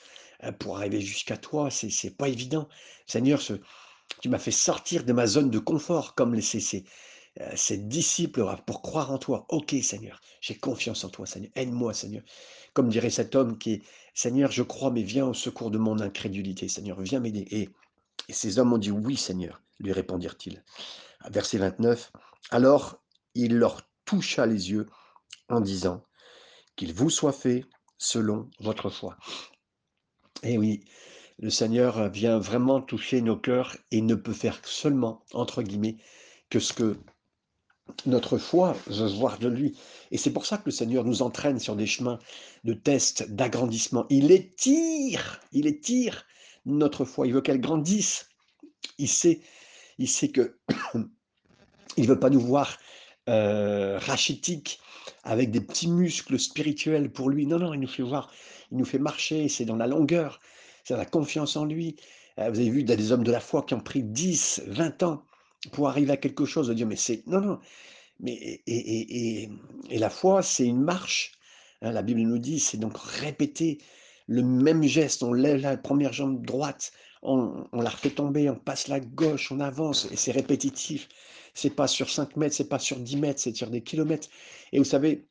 euh, 0.45 0.53
pour 0.53 0.77
arriver 0.79 1.01
jusqu'à 1.01 1.37
toi, 1.37 1.71
c'est 1.71 1.91
c'est 1.91 2.17
pas 2.17 2.29
évident. 2.29 2.69
Seigneur, 3.07 3.41
tu 4.21 4.29
m'as 4.29 4.39
fait 4.39 4.51
sortir 4.51 5.05
de 5.05 5.13
ma 5.13 5.27
zone 5.27 5.51
de 5.51 5.59
confort, 5.59 6.15
comme 6.15 6.35
les, 6.35 6.43
ces, 6.43 6.85
euh, 7.41 7.77
disciples 7.77 8.45
pour 8.67 8.83
croire 8.83 9.13
en 9.13 9.19
toi. 9.19 9.47
Ok 9.49 9.75
Seigneur, 9.83 10.21
j'ai 10.41 10.57
confiance 10.57 11.05
en 11.05 11.09
toi, 11.11 11.27
Seigneur. 11.27 11.51
Aide-moi, 11.55 11.95
Seigneur. 11.95 12.23
Comme 12.73 12.89
dirait 12.89 13.11
cet 13.11 13.35
homme 13.35 13.59
qui 13.59 13.75
est, 13.75 13.83
Seigneur, 14.15 14.51
je 14.51 14.63
crois, 14.63 14.91
mais 14.91 15.03
viens 15.03 15.27
au 15.27 15.35
secours 15.35 15.71
de 15.71 15.79
mon 15.79 16.01
incrédulité, 16.01 16.69
Seigneur, 16.69 17.01
viens 17.01 17.21
m'aider. 17.21 17.71
Et 18.29 18.33
ces 18.33 18.59
hommes 18.59 18.73
ont 18.73 18.79
dit: 18.79 18.91
«Oui, 18.91 19.17
Seigneur», 19.17 19.63
lui 19.79 19.93
répondirent-ils. 19.93 20.63
Verset 21.31 21.59
29, 21.59 22.13
alors 22.51 23.03
il 23.35 23.57
leur 23.57 23.83
toucha 24.05 24.47
les 24.47 24.71
yeux 24.71 24.87
en 25.49 25.61
disant: 25.61 26.05
«Qu'il 26.77 26.93
vous 26.93 27.11
soit 27.11 27.33
fait 27.33 27.65
selon 27.99 28.51
votre 28.61 28.91
foi». 28.91 29.17
Et 30.43 30.57
oui, 30.59 30.85
le 31.39 31.51
Seigneur 31.51 32.09
vient 32.11 32.39
vraiment 32.39 32.81
toucher 32.81 33.21
nos 33.21 33.37
cœurs 33.37 33.77
et 33.91 34.01
ne 34.01 34.15
peut 34.15 34.33
faire 34.33 34.61
seulement, 34.65 35.25
entre 35.33 35.63
guillemets, 35.63 35.97
que 36.49 36.61
ce 36.61 36.73
que 36.73 36.99
notre 38.07 38.39
foi 38.39 38.77
veut 38.87 39.09
voir 39.09 39.39
de 39.39 39.49
lui. 39.49 39.77
Et 40.11 40.19
c'est 40.19 40.33
pour 40.33 40.47
ça 40.47 40.57
que 40.59 40.67
le 40.67 40.71
Seigneur 40.71 41.05
nous 41.05 41.23
entraîne 41.23 41.59
sur 41.59 41.77
des 41.77 41.87
chemins 41.87 42.19
de 42.65 42.73
tests, 42.73 43.31
d'agrandissement. 43.31 44.07
Il 44.11 44.31
étire, 44.31 45.41
il 45.53 45.67
étire 45.67 46.25
notre 46.67 47.05
foi. 47.05 47.27
Il 47.27 47.35
veut 47.35 47.41
qu'elle 47.43 47.61
grandisse. 47.61 48.29
Il 48.99 49.09
sait, 49.09 49.41
il 49.99 50.09
sait 50.09 50.29
que 50.31 50.59
Il 51.97 52.07
veut 52.07 52.19
pas 52.19 52.31
nous 52.31 52.41
voir, 52.41 52.79
heu, 53.29 53.97
rachitiques, 53.99 54.81
avec 55.25 55.51
des 55.51 55.61
petits 55.61 55.89
muscles 55.89 56.39
spirituels 56.39 57.11
pour 57.11 57.31
lui. 57.31 57.47
Non, 57.47 57.59
non, 57.59 57.75
il 57.75 57.81
nous 57.81 57.89
fait 57.89 58.03
voir, 58.03 58.31
il 58.71 58.79
nous 58.79 58.85
fait 58.85 58.99
marcher, 58.99 59.49
c'est 59.49 59.65
dans 59.65 59.77
la 59.77 59.87
longueur, 59.87 60.41
c'est 60.85 60.95
dans 60.95 60.99
la 61.01 61.07
confiance 61.07 61.57
en 61.57 61.65
lui. 61.65 61.97
Heu, 62.39 62.51
vous 62.51 62.61
avez 62.61 62.71
vu, 62.71 62.81
il 62.81 62.89
y 62.89 62.93
a 62.93 62.97
des 62.97 63.13
hommes 63.13 63.25
de 63.25 63.33
la 63.33 63.41
foi 63.41 63.63
qui 63.63 63.75
ont 63.75 63.81
pris 63.81 64.03
10, 64.03 64.63
20 64.67 65.03
ans 65.03 65.25
pour 65.73 65.89
arriver 65.89 66.13
à 66.13 66.17
quelque 66.17 66.45
chose, 66.45 66.69
de 66.69 66.75
dire: 66.75 66.87
«Mais 66.87 66.97
c'est» 66.97 67.27
non, 67.27 67.41
non, 67.41 67.59
mais 68.21 68.33
et 68.35 68.63
et 68.67 69.43
et 69.45 69.51
et 69.91 69.99
la 69.99 70.11
foi, 70.11 70.43
c'est 70.43 70.67
une 70.67 70.81
marche, 70.83 71.33
hein. 71.83 71.93
La 71.93 72.03
Bible 72.03 72.21
nous 72.23 72.39
dit, 72.39 72.61
c'est 72.61 72.79
donc 72.79 72.97
répéter 72.99 73.79
le 74.31 74.43
même 74.43 74.85
geste. 74.85 75.23
On 75.25 75.33
lève 75.33 75.61
la 75.61 75.77
première 75.77 76.13
jambe 76.13 76.47
droite, 76.47 76.93
on 77.23 77.67
la 77.73 77.91
refait 77.91 78.11
tomber, 78.11 78.49
on 78.49 78.57
passe 78.57 78.87
la 78.89 79.01
gauche, 79.01 79.51
on 79.51 79.61
avance 79.61 80.09
et 80.13 80.17
c'est 80.17 80.31
répétitif. 80.33 81.09
C'est 81.53 81.75
pas 81.75 81.89
sur 81.89 82.09
5 82.09 82.37
mètres, 82.37 82.55
c'est 82.55 82.69
pas 82.69 82.79
sur 82.79 82.99
10 82.99 83.17
mètres, 83.17 83.41
c'est 83.41 83.57
sur 83.57 83.69
des 83.69 83.83
kilomètres 83.83 84.29
et 84.73 84.79
vous 84.79 84.85
savez, 84.85 85.27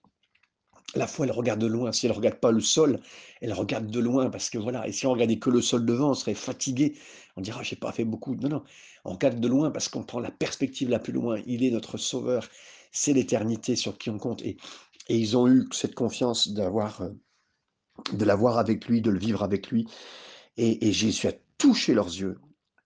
la 0.96 1.08
foi, 1.08 1.28
elle 1.28 1.32
regarde 1.32 1.62
de 1.62 1.68
loin. 1.68 1.92
Si 1.92 2.08
elle 2.08 2.12
regarde 2.12 2.40
pas 2.40 2.52
le 2.52 2.62
sol, 2.62 3.00
elle 3.42 3.54
regarde 3.54 3.88
de 3.88 4.00
loin 4.00 4.30
parce 4.30 4.50
que 4.50 4.58
voilà 4.58 4.88
et 4.88 4.92
si 4.92 5.06
on 5.08 5.12
regardait 5.12 5.40
que 5.40 5.50
le 5.50 5.62
sol 5.62 5.86
devant, 5.86 6.10
on 6.12 6.14
serait 6.16 6.34
fatigué. 6.34 6.98
On 7.38 7.42
dira: 7.42 7.64
«J'ai 7.64 7.76
pas 7.78 7.92
fait 7.92 8.06
beaucoup». 8.06 8.36
Non, 8.36 8.50
non, 8.50 8.64
on 9.06 9.14
regarde 9.14 9.40
de 9.40 9.48
loin 9.48 9.72
parce 9.72 9.88
qu'on 9.88 10.04
prend 10.04 10.20
la 10.20 10.32
perspective 10.32 10.90
la 10.90 11.00
plus 11.00 11.14
loin. 11.14 11.42
Il 11.46 11.64
est 11.64 11.72
notre 11.72 11.98
sauveur, 11.98 12.48
c'est 12.92 13.14
l'éternité 13.14 13.76
sur 13.76 13.98
qui 13.98 14.10
on 14.10 14.18
compte 14.18 14.42
et 14.42 14.58
ils 15.08 15.38
ont 15.38 15.48
eu 15.48 15.68
cette 15.72 15.96
confiance 15.96 16.50
d'avoir, 16.50 17.02
heu, 17.04 17.18
de 18.14 18.26
l'avoir 18.26 18.58
avec 18.58 18.88
lui, 18.88 19.02
de 19.02 19.12
le 19.12 19.20
vivre 19.20 19.44
avec 19.44 19.70
lui 19.70 19.88
et 20.58 20.92
Jésus 20.92 21.28
a 21.28 21.32
touché 21.58 21.94
leurs 21.94 22.08
yeux 22.08 22.38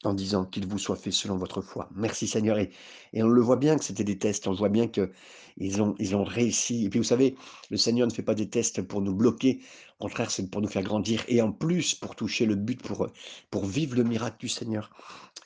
en 0.04 0.14
disant 0.14 0.46
qu'il 0.46 0.68
vous 0.68 0.78
soit 0.78 0.96
fait 0.96 1.12
selon 1.12 1.38
votre 1.38 1.62
foi. 1.62 1.90
Merci 1.96 2.28
Seigneur. 2.28 2.58
Et, 2.58 2.72
on 3.16 3.28
le 3.28 3.42
voit 3.42 3.56
bien 3.56 3.78
que 3.78 3.84
c'était 3.84 4.04
des 4.04 4.18
tests, 4.18 4.48
on 4.48 4.54
voit 4.54 4.70
bien 4.70 4.88
qu'ils 4.88 5.82
ont, 5.82 5.96
ils 5.98 6.16
ont 6.16 6.24
réussi. 6.24 6.86
Et 6.86 6.90
puis 6.90 7.00
vous 7.00 7.06
savez, 7.06 7.36
le 7.70 7.78
Seigneur 7.78 8.08
ne 8.08 8.14
fait 8.14 8.24
pas 8.24 8.36
des 8.36 8.50
tests 8.50 8.82
pour 8.82 9.02
nous 9.02 9.16
bloquer, 9.16 9.62
au 10.00 10.04
contraire, 10.04 10.30
c'est 10.30 10.50
pour 10.50 10.62
nous 10.62 10.68
faire 10.68 10.84
grandir 10.84 11.24
et 11.28 11.42
en 11.42 11.52
plus 11.52 11.96
pour 11.96 12.16
toucher 12.16 12.46
le 12.46 12.56
but, 12.56 12.82
pour, 12.82 13.08
pour 13.50 13.66
vivre 13.66 13.96
le 13.96 14.04
miracle 14.04 14.38
du 14.40 14.50
Seigneur. 14.50 14.92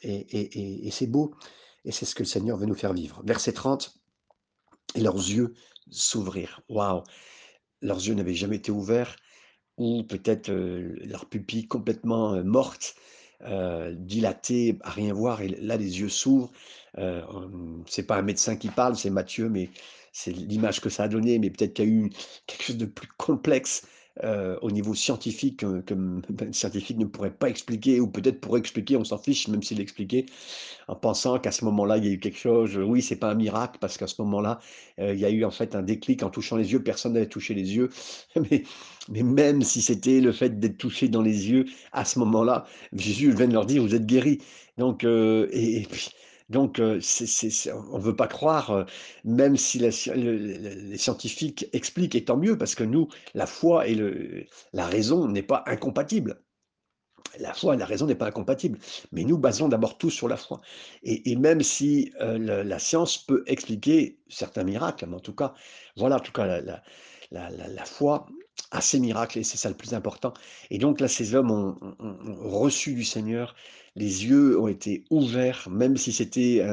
Et, 0.01 0.15
et, 0.15 0.87
et 0.87 0.91
c'est 0.91 1.07
beau, 1.07 1.35
et 1.85 1.91
c'est 1.91 2.05
ce 2.05 2.15
que 2.15 2.23
le 2.23 2.27
Seigneur 2.27 2.57
veut 2.57 2.65
nous 2.65 2.75
faire 2.75 2.93
vivre. 2.93 3.21
Verset 3.25 3.53
30, 3.53 3.95
et 4.95 5.01
leurs 5.01 5.15
yeux 5.15 5.53
s'ouvrirent. 5.89 6.61
Waouh 6.69 7.03
Leurs 7.81 7.99
yeux 7.99 8.15
n'avaient 8.15 8.33
jamais 8.33 8.55
été 8.55 8.71
ouverts, 8.71 9.15
ou 9.77 10.03
peut-être 10.03 10.51
leur 10.51 11.25
pupille 11.25 11.67
complètement 11.67 12.43
morte, 12.43 12.95
dilatée, 13.93 14.77
à 14.81 14.89
rien 14.89 15.13
voir, 15.13 15.41
et 15.41 15.49
là 15.49 15.77
les 15.77 15.99
yeux 15.99 16.09
s'ouvrent. 16.09 16.51
c'est 17.87 18.03
pas 18.07 18.17
un 18.17 18.23
médecin 18.23 18.55
qui 18.55 18.69
parle, 18.69 18.95
c'est 18.95 19.09
Mathieu, 19.11 19.49
mais 19.49 19.69
c'est 20.11 20.31
l'image 20.31 20.81
que 20.81 20.89
ça 20.89 21.03
a 21.03 21.07
donné, 21.07 21.37
mais 21.37 21.51
peut-être 21.51 21.75
qu'il 21.75 21.85
y 21.85 21.87
a 21.87 21.91
eu 21.91 22.09
quelque 22.47 22.63
chose 22.63 22.77
de 22.77 22.85
plus 22.85 23.07
complexe 23.17 23.83
au 24.61 24.71
niveau 24.71 24.93
scientifique 24.93 25.57
que, 25.57 25.93
le 25.93 26.21
scientifique 26.53 26.97
ne 26.97 27.05
pourrait 27.05 27.31
pas 27.31 27.49
expliquer, 27.49 27.99
ou 27.99 28.07
peut-être 28.07 28.39
pourrait 28.39 28.59
expliquer, 28.59 28.97
on 28.97 29.03
s'en 29.03 29.17
fiche, 29.17 29.47
même 29.47 29.63
s'il 29.63 29.79
expliquait, 29.79 30.25
en 30.87 30.95
pensant 30.95 31.39
qu'à 31.39 31.51
ce 31.51 31.65
moment-là, 31.65 31.97
il 31.97 32.05
y 32.05 32.07
a 32.09 32.11
eu 32.11 32.19
quelque 32.19 32.37
chose. 32.37 32.77
Oui, 32.77 33.01
c'est 33.01 33.15
pas 33.17 33.31
un 33.31 33.35
miracle, 33.35 33.77
parce 33.79 33.97
qu'à 33.97 34.07
ce 34.07 34.21
moment-là, 34.21 34.59
il 34.97 35.19
y 35.19 35.25
a 35.25 35.29
eu 35.29 35.43
en 35.45 35.51
fait 35.51 35.75
un 35.75 35.83
déclic 35.83 36.23
en 36.23 36.29
touchant 36.29 36.57
les 36.57 36.71
yeux. 36.71 36.81
Personne 36.81 37.13
n'avait 37.13 37.27
touché 37.27 37.53
les 37.53 37.75
yeux, 37.75 37.89
mais, 38.49 38.63
mais 39.09 39.23
même 39.23 39.61
si 39.61 39.81
c'était 39.81 40.19
le 40.21 40.31
fait 40.31 40.59
d'être 40.59 40.77
touché 40.77 41.07
dans 41.09 41.21
les 41.21 41.49
yeux, 41.49 41.65
à 41.91 42.05
ce 42.05 42.19
moment-là, 42.19 42.65
Jésus 42.93 43.31
vient 43.31 43.47
de 43.47 43.53
leur 43.53 43.65
dire, 43.65 43.81
vous 43.81 43.95
êtes 43.95 44.05
guéris. 44.05 44.39
Donc, 44.77 45.03
et, 45.03 45.87
puis 45.89 46.09
donc, 46.49 46.77
on 46.79 46.83
ne 46.83 47.99
veut 48.01 48.15
pas 48.15 48.27
croire, 48.27 48.85
même 49.25 49.57
si 49.57 49.79
les 49.79 50.97
scientifiques 50.97 51.67
expliquent, 51.73 52.15
et 52.15 52.23
tant 52.23 52.37
mieux, 52.37 52.57
parce 52.57 52.75
que 52.75 52.83
nous, 52.83 53.09
la 53.33 53.45
foi 53.45 53.87
et 53.87 54.47
la 54.73 54.85
raison 54.85 55.27
n'est 55.27 55.43
pas 55.43 55.63
incompatible. 55.67 56.41
La 57.39 57.53
foi 57.53 57.75
et 57.75 57.77
la 57.77 57.85
raison 57.85 58.05
n'est 58.05 58.15
pas 58.15 58.27
incompatible, 58.27 58.79
mais 59.11 59.25
nous 59.25 59.37
basons 59.37 59.67
d'abord 59.67 59.97
tout 59.97 60.09
sur 60.09 60.29
la 60.29 60.37
foi. 60.37 60.61
Et, 61.03 61.35
même 61.35 61.61
si 61.61 62.13
la, 62.19 62.79
science 62.79 63.17
peut 63.17 63.43
expliquer 63.47 64.19
certains 64.29 64.63
miracles, 64.63 65.05
mais 65.07 65.17
en 65.17 65.21
tout 65.21 65.35
cas, 65.35 65.53
voilà, 65.97 66.15
en 66.15 66.21
tout 66.21 66.31
cas, 66.31 66.61
la 67.31 67.85
foi 67.85 68.25
à 68.71 68.81
ces 68.81 68.99
miracles, 68.99 69.39
et 69.39 69.43
c'est 69.43 69.57
ça 69.57 69.69
le 69.69 69.75
plus 69.75 69.93
important. 69.93 70.33
Et 70.69 70.77
donc 70.77 70.99
là, 70.99 71.07
ces 71.07 71.35
hommes 71.35 71.51
ont, 71.51 71.75
reçu 72.41 72.93
du 72.93 73.03
Seigneur, 73.03 73.55
les 73.95 74.25
yeux 74.25 74.59
ont 74.59 74.67
été 74.67 75.05
ouverts, 75.09 75.67
même 75.71 75.97
si 75.97 76.11
c'était 76.11 76.63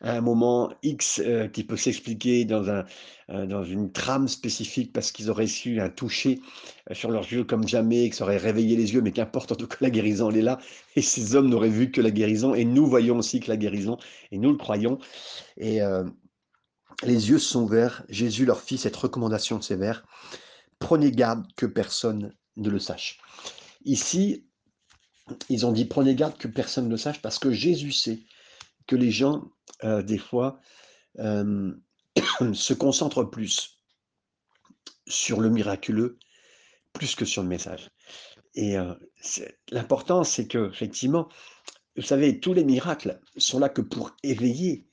un 0.00 0.20
moment 0.20 0.72
X 0.82 1.20
euh, 1.24 1.46
qui 1.46 1.62
peut 1.62 1.76
s'expliquer 1.76 2.44
dans, 2.44 2.68
un, 2.70 2.84
euh, 3.30 3.46
dans 3.46 3.62
une 3.62 3.92
trame 3.92 4.28
spécifique, 4.28 4.92
parce 4.92 5.12
qu'ils 5.12 5.30
auraient 5.30 5.46
su 5.46 5.80
un 5.80 5.90
toucher 5.90 6.40
euh, 6.90 6.94
sur 6.94 7.10
leurs 7.10 7.30
yeux 7.30 7.44
comme 7.44 7.68
jamais, 7.68 8.08
que 8.08 8.16
ça 8.16 8.24
aurait 8.24 8.38
réveillé 8.38 8.76
les 8.76 8.94
yeux, 8.94 9.02
mais 9.02 9.12
qu'importe, 9.12 9.52
en 9.52 9.56
tout 9.56 9.68
cas, 9.68 9.76
la 9.80 9.90
guérison, 9.90 10.30
elle 10.30 10.38
est 10.38 10.42
là, 10.42 10.58
et 10.96 11.02
ces 11.02 11.36
hommes 11.36 11.50
n'auraient 11.50 11.68
vu 11.68 11.90
que 11.90 12.00
la 12.00 12.10
guérison, 12.10 12.54
et 12.54 12.64
nous 12.64 12.86
voyons 12.86 13.18
aussi 13.18 13.40
que 13.40 13.50
la 13.50 13.56
guérison, 13.56 13.98
et 14.32 14.38
nous 14.38 14.50
le 14.50 14.58
croyons. 14.58 14.98
Et 15.58 15.80
les 17.04 17.30
yeux 17.30 17.38
sont 17.38 17.62
ouverts, 17.62 18.04
Jésus 18.08 18.44
leur 18.44 18.60
fit 18.60 18.78
cette 18.78 18.96
recommandation 18.96 19.60
sévère 19.60 20.04
prenez 20.82 21.12
garde 21.12 21.46
que 21.54 21.66
personne 21.66 22.34
ne 22.56 22.68
le 22.68 22.80
sache. 22.80 23.20
Ici, 23.84 24.44
ils 25.48 25.64
ont 25.64 25.72
dit 25.72 25.84
prenez 25.84 26.16
garde 26.16 26.36
que 26.36 26.48
personne 26.48 26.86
ne 26.86 26.90
le 26.90 26.96
sache 26.96 27.22
parce 27.22 27.38
que 27.38 27.52
Jésus 27.52 27.92
sait 27.92 28.24
que 28.88 28.96
les 28.96 29.12
gens, 29.12 29.44
euh, 29.84 30.02
des 30.02 30.18
fois, 30.18 30.60
euh, 31.20 31.72
se 32.52 32.74
concentrent 32.74 33.24
plus 33.24 33.78
sur 35.06 35.40
le 35.40 35.50
miraculeux 35.50 36.18
plus 36.92 37.14
que 37.14 37.24
sur 37.24 37.42
le 37.42 37.48
message. 37.48 37.88
Et 38.54 38.76
euh, 38.76 38.92
l'important, 39.70 40.24
c'est 40.24 40.46
que, 40.46 40.68
effectivement, 40.68 41.28
vous 41.96 42.02
savez, 42.02 42.40
tous 42.40 42.52
les 42.52 42.64
miracles 42.64 43.20
sont 43.36 43.58
là 43.58 43.68
que 43.68 43.80
pour 43.80 44.14
éveiller, 44.22 44.86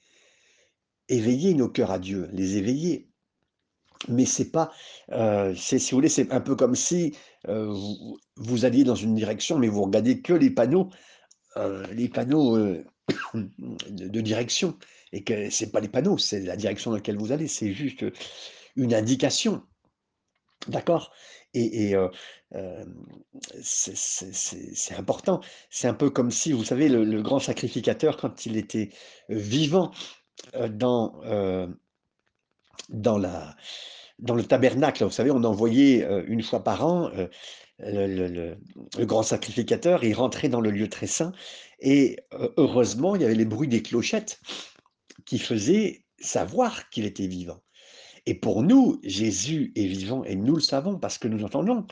éveiller 1.10 1.56
nos 1.56 1.68
cœurs 1.68 1.92
à 1.92 2.00
Dieu, 2.00 2.30
les 2.32 2.56
éveiller 2.58 3.09
mais 4.08 4.26
c'est 4.26 4.52
pas, 4.52 4.72
euh, 5.12 5.54
c'est 5.56 5.80
si 5.80 5.92
vous 5.92 5.98
voulez, 5.98 6.10
c'est 6.10 6.32
un 6.32 6.40
peu 6.40 6.56
comme 6.56 6.76
si 6.76 7.16
euh, 7.48 7.74
vous, 8.38 8.66
alliez 8.66 8.84
dans 8.84 8.96
une 8.96 9.16
direction, 9.16 9.60
mais 9.60 9.68
vous 9.68 9.84
regardez 9.84 10.22
que 10.22 10.34
les 10.34 10.50
panneaux, 10.50 10.90
euh, 11.58 11.86
les 11.94 12.08
panneaux 12.08 12.58
de, 13.90 14.22
direction, 14.22 14.78
et 15.12 15.24
que 15.24 15.50
c'est 15.50 15.72
pas 15.72 15.82
les 15.82 15.90
panneaux, 15.90 16.18
c'est 16.18 16.40
la 16.42 16.56
direction 16.56 16.92
dans 16.92 16.98
laquelle 16.98 17.18
vous 17.18 17.32
allez, 17.32 17.48
c'est 17.48 17.74
juste 17.74 18.06
une 18.76 18.94
indication, 18.94 19.64
d'accord? 20.68 21.12
Et, 21.54 21.96
c'est 23.62 24.96
important. 24.96 25.42
C'est 25.70 25.88
un 25.88 25.94
peu 25.94 26.10
comme 26.10 26.32
si, 26.32 26.52
vous 26.52 26.64
savez, 26.64 26.88
le 26.90 27.22
grand 27.22 27.40
sacrificateur, 27.40 28.18
quand 28.18 28.46
il 28.46 28.56
était 28.56 28.92
vivant 29.30 29.92
dans 30.70 31.20
dans, 32.90 33.18
la, 33.18 33.56
dans 34.20 34.36
le 34.36 34.44
tabernacle. 34.44 35.04
Vous 35.04 35.12
savez, 35.12 35.32
on 35.32 35.44
envoyait 35.44 36.04
euh, 36.04 36.24
une 36.28 36.44
fois 36.44 36.64
par 36.64 36.86
an 36.86 37.12
euh, 37.18 37.28
le, 37.80 39.06
grand 39.06 39.24
sacrificateur, 39.24 40.04
il 40.04 40.14
rentrait 40.14 40.50
dans 40.50 40.62
le 40.62 40.70
lieu 40.72 40.90
très 40.90 41.08
saint, 41.08 41.32
et 41.80 42.18
heureusement, 42.58 43.16
il 43.16 43.22
y 43.22 43.26
avait 43.26 43.36
les 43.36 43.46
bruits 43.46 43.70
des 43.70 43.82
clochettes 43.82 44.42
qui 45.26 45.40
faisaient 45.40 46.04
savoir 46.20 46.90
qu'il 46.90 47.06
était 47.06 47.28
vivant. 47.28 47.62
Et 48.26 48.34
pour 48.34 48.64
nous, 48.64 49.00
Jésus 49.04 49.72
est 49.76 49.86
vivant, 49.86 50.26
et 50.26 50.36
nous 50.36 50.56
le 50.56 50.62
savons 50.62 51.00
parce 51.00 51.18
que 51.18 51.30
nous 51.30 51.46
entendons 51.46 51.86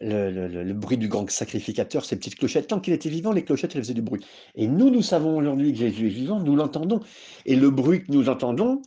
le, 0.00 0.72
bruit 0.72 0.98
du 0.98 1.08
grand 1.08 1.28
sacrificateur, 1.30 2.04
ces 2.04 2.16
petites 2.16 2.36
clochettes. 2.36 2.68
Tant 2.68 2.80
qu'il 2.80 2.92
était 2.92 3.08
vivant, 3.08 3.32
les 3.32 3.44
clochettes, 3.44 3.74
elles 3.74 3.82
faisaient 3.82 3.94
du 3.94 4.02
bruit. 4.02 4.24
Et 4.54 4.66
nous, 4.66 4.90
nous 4.90 5.02
savons 5.02 5.36
aujourd'hui 5.36 5.72
que 5.72 5.78
Jésus 5.78 6.06
est 6.06 6.10
vivant, 6.10 6.40
nous 6.40 6.56
l'entendons. 6.56 7.00
Et 7.44 7.56
le 7.56 7.70
bruit 7.70 8.04
que 8.04 8.12
nous 8.12 8.28
entendons, 8.28 8.82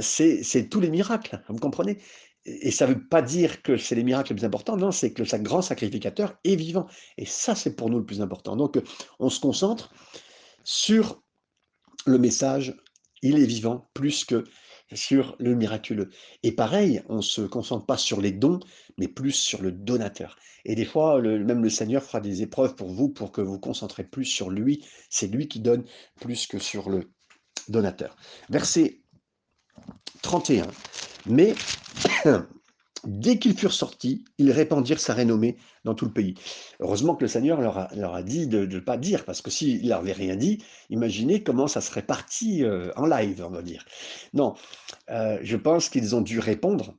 c'est 0.00 0.68
tous 0.70 0.80
les 0.80 0.90
miracles, 0.90 1.42
vous 1.48 1.58
comprenez? 1.58 1.98
Et 2.46 2.70
ça 2.70 2.86
ne 2.86 2.94
veut 2.94 3.06
pas 3.06 3.20
dire 3.20 3.62
que 3.62 3.76
c'est 3.76 3.94
les 3.94 4.02
miracles 4.02 4.30
les 4.30 4.36
plus 4.36 4.46
importants, 4.46 4.76
non, 4.76 4.92
c'est 4.92 5.12
que 5.12 5.22
le 5.22 5.42
grand 5.42 5.60
sacrificateur 5.60 6.38
est 6.44 6.56
vivant. 6.56 6.86
Et 7.18 7.26
ça, 7.26 7.54
c'est 7.54 7.76
pour 7.76 7.90
nous 7.90 7.98
le 7.98 8.06
plus 8.06 8.22
important. 8.22 8.56
Donc, 8.56 8.80
on 9.18 9.28
se 9.28 9.40
concentre 9.40 9.92
sur 10.64 11.22
le 12.06 12.18
message, 12.18 12.74
il 13.22 13.38
est 13.38 13.46
vivant, 13.46 13.90
plus 13.92 14.24
que 14.24 14.44
sur 14.92 15.36
le 15.38 15.54
miraculeux. 15.54 16.08
Et 16.42 16.52
pareil, 16.52 17.02
on 17.08 17.16
ne 17.16 17.22
se 17.22 17.42
concentre 17.42 17.86
pas 17.86 17.98
sur 17.98 18.20
les 18.20 18.32
dons, 18.32 18.58
mais 18.98 19.06
plus 19.06 19.32
sur 19.32 19.62
le 19.62 19.70
donateur. 19.70 20.36
Et 20.64 20.74
des 20.74 20.84
fois, 20.86 21.20
même 21.20 21.62
le 21.62 21.70
Seigneur 21.70 22.02
fera 22.02 22.20
des 22.20 22.42
épreuves 22.42 22.74
pour 22.74 22.88
vous, 22.88 23.08
pour 23.08 23.32
que 23.32 23.40
vous 23.40 23.60
concentrez 23.60 24.04
plus 24.04 24.24
sur 24.24 24.50
lui. 24.50 24.84
C'est 25.08 25.28
lui 25.28 25.46
qui 25.46 25.60
donne 25.60 25.84
plus 26.20 26.46
que 26.46 26.58
sur 26.58 26.88
le 26.90 27.12
donateur. 27.68 28.16
Verset 28.48 28.99
31. 30.22 30.66
Mais 31.26 31.54
dès 33.04 33.38
qu'ils 33.38 33.56
furent 33.56 33.72
sortis, 33.72 34.24
ils 34.38 34.52
répandirent 34.52 35.00
sa 35.00 35.14
renommée 35.14 35.56
dans 35.84 35.94
tout 35.94 36.04
le 36.04 36.12
pays. 36.12 36.34
Heureusement 36.80 37.14
que 37.14 37.24
le 37.24 37.28
Seigneur 37.28 37.60
leur 37.60 38.14
a, 38.14 38.22
dit 38.22 38.46
de 38.46 38.66
ne 38.66 38.80
pas 38.80 38.96
dire, 38.96 39.24
parce 39.24 39.42
que 39.42 39.50
s'il 39.50 39.88
leur 39.88 40.00
avait 40.00 40.12
rien 40.12 40.36
dit, 40.36 40.62
imaginez 40.90 41.42
comment 41.42 41.66
ça 41.66 41.80
serait 41.80 42.02
parti 42.02 42.64
euh, 42.64 42.90
en 42.96 43.06
live, 43.06 43.44
on 43.46 43.50
va 43.50 43.62
dire. 43.62 43.84
Non, 44.34 44.54
euh, 45.10 45.38
je 45.42 45.56
pense 45.56 45.88
qu'ils 45.88 46.14
ont 46.14 46.20
dû 46.20 46.38
répondre, 46.38 46.94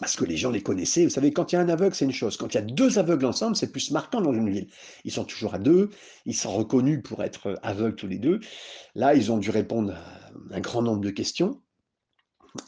parce 0.00 0.16
que 0.16 0.24
les 0.24 0.36
gens 0.36 0.50
les 0.50 0.62
connaissaient. 0.62 1.04
Vous 1.04 1.10
savez, 1.10 1.32
quand 1.32 1.50
il 1.50 1.56
y 1.56 1.58
a 1.58 1.62
un 1.62 1.68
aveugle, 1.68 1.94
c'est 1.94 2.04
une 2.04 2.12
chose. 2.12 2.36
Quand 2.36 2.52
il 2.52 2.56
y 2.56 2.60
a 2.60 2.62
deux 2.62 2.98
aveugles 2.98 3.24
ensemble, 3.24 3.56
c'est 3.56 3.72
plus 3.72 3.90
marquant 3.90 4.20
dans 4.20 4.34
une 4.34 4.50
ville. 4.50 4.68
Ils 5.04 5.12
sont 5.12 5.24
toujours 5.24 5.54
à 5.54 5.58
deux, 5.58 5.88
ils 6.26 6.36
sont 6.36 6.52
reconnus 6.52 7.00
pour 7.02 7.22
être 7.22 7.58
aveugles 7.62 7.96
tous 7.96 8.06
les 8.06 8.18
deux. 8.18 8.40
Là, 8.94 9.14
ils 9.14 9.32
ont 9.32 9.38
dû 9.38 9.50
répondre 9.50 9.94
à 9.94 10.56
un 10.56 10.60
grand 10.60 10.82
nombre 10.82 11.00
de 11.00 11.10
questions. 11.10 11.62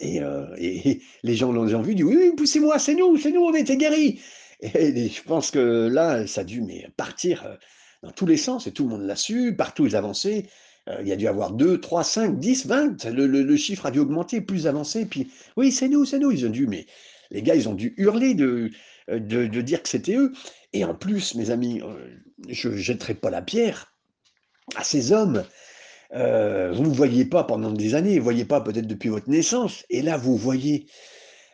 Euh, 0.03 0.55
et, 0.59 1.01
les 1.23 1.35
gens 1.35 1.53
l'ont 1.53 1.83
vu, 1.83 1.95
dit 1.95 2.03
oui, 2.03 2.17
oui 2.17 2.33
poussez-moi, 2.37 2.79
c'est 2.79 2.95
nous, 2.95 3.17
c'est 3.19 3.33
nous, 3.33 3.43
on 3.43 3.55
était 3.55 3.77
guéris. 3.77 4.21
Et, 4.61 5.09
je 5.09 5.23
pense 5.23 5.51
que 5.51 5.89
là, 5.89 6.27
ça 6.27 6.43
a 6.43 6.45
dû 6.45 6.61
mais, 6.63 6.89
partir 6.97 7.45
euh, 7.47 7.57
dans 8.03 8.13
tous 8.13 8.27
les 8.27 8.37
sens, 8.37 8.67
et 8.67 8.73
tout 8.73 8.85
le 8.85 8.91
monde 8.91 9.07
l'a 9.07 9.17
su, 9.17 9.55
partout 9.57 9.87
ils 9.87 9.97
avançaient. 9.97 10.47
Euh, 10.89 10.99
il 11.03 11.09
y 11.09 11.13
a 11.13 11.17
dû 11.17 11.27
avoir 11.27 11.53
2, 11.53 11.81
3, 11.81 12.05
5, 12.05 12.39
10, 12.39 12.67
20, 12.67 13.05
le, 13.07 13.57
chiffre 13.57 13.87
a 13.87 13.91
dû 13.91 13.99
augmenter, 13.99 14.41
plus 14.41 14.67
avancé, 14.67 15.07
puis 15.07 15.31
oui, 15.57 15.73
c'est 15.73 15.89
nous, 15.89 16.05
c'est 16.05 16.19
nous. 16.19 16.31
Ils 16.31 16.47
ont 16.47 16.51
dû, 16.51 16.67
mais 16.67 16.87
les 17.31 17.43
gars, 17.43 17.55
ils 17.55 17.69
ont 17.69 17.75
dû 17.75 17.95
hurler 17.97 18.35
de, 18.35 18.71
de, 19.09 19.47
de 19.47 19.61
dire 19.61 19.83
que 19.83 19.89
c'était 19.89 20.17
eux. 20.17 20.33
Et 20.73 20.85
en 20.85 20.95
plus, 20.95 21.35
mes 21.35 21.51
amis, 21.51 21.83
je 22.49 22.69
ne 22.69 22.77
jetterai 22.77 23.15
pas 23.15 23.31
la 23.31 23.43
pierre 23.43 23.93
à 24.77 24.85
ces 24.85 25.13
hommes 25.13 25.45
euh, 26.14 26.73
vous 26.73 26.85
ne 26.85 26.95
voyez 26.95 27.25
pas 27.25 27.45
pendant 27.45 27.73
des 27.73 27.95
années, 27.95 28.12
vous 28.12 28.19
ne 28.19 28.23
voyez 28.23 28.45
pas 28.45 28.61
peut-être 28.61 28.87
depuis 28.87 29.09
votre 29.09 29.29
naissance, 29.29 29.85
et 29.90 30.02
là 30.02 30.17
vous 30.17 30.37
voyez. 30.37 30.87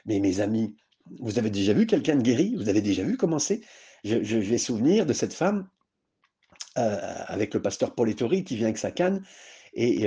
Mais 0.07 0.21
mes 0.21 0.41
amis, 0.41 0.77
vous 1.21 1.39
avez 1.39 1.51
déjà 1.51 1.73
vu 1.73 1.87
quelqu'un 1.87 2.17
de 2.17 2.23
guéri? 2.23 2.55
Vous 2.57 2.69
avez 2.69 2.81
déjà 2.81 3.03
vu 3.03 3.17
comment 3.17 3.39
c'est? 3.39 3.61
Je, 4.05 4.39
vais 4.39 4.59
souvenir 4.59 5.05
de 5.05 5.13
cette 5.13 5.33
femme 5.33 5.69
avec 6.77 7.55
le 7.55 7.63
pasteur 7.63 7.95
Paul 7.95 8.09
Ettori 8.09 8.45
qui 8.45 8.55
vient 8.55 8.67
avec 8.67 8.79
sa 8.79 8.93
canne 8.93 9.25
et 9.75 10.07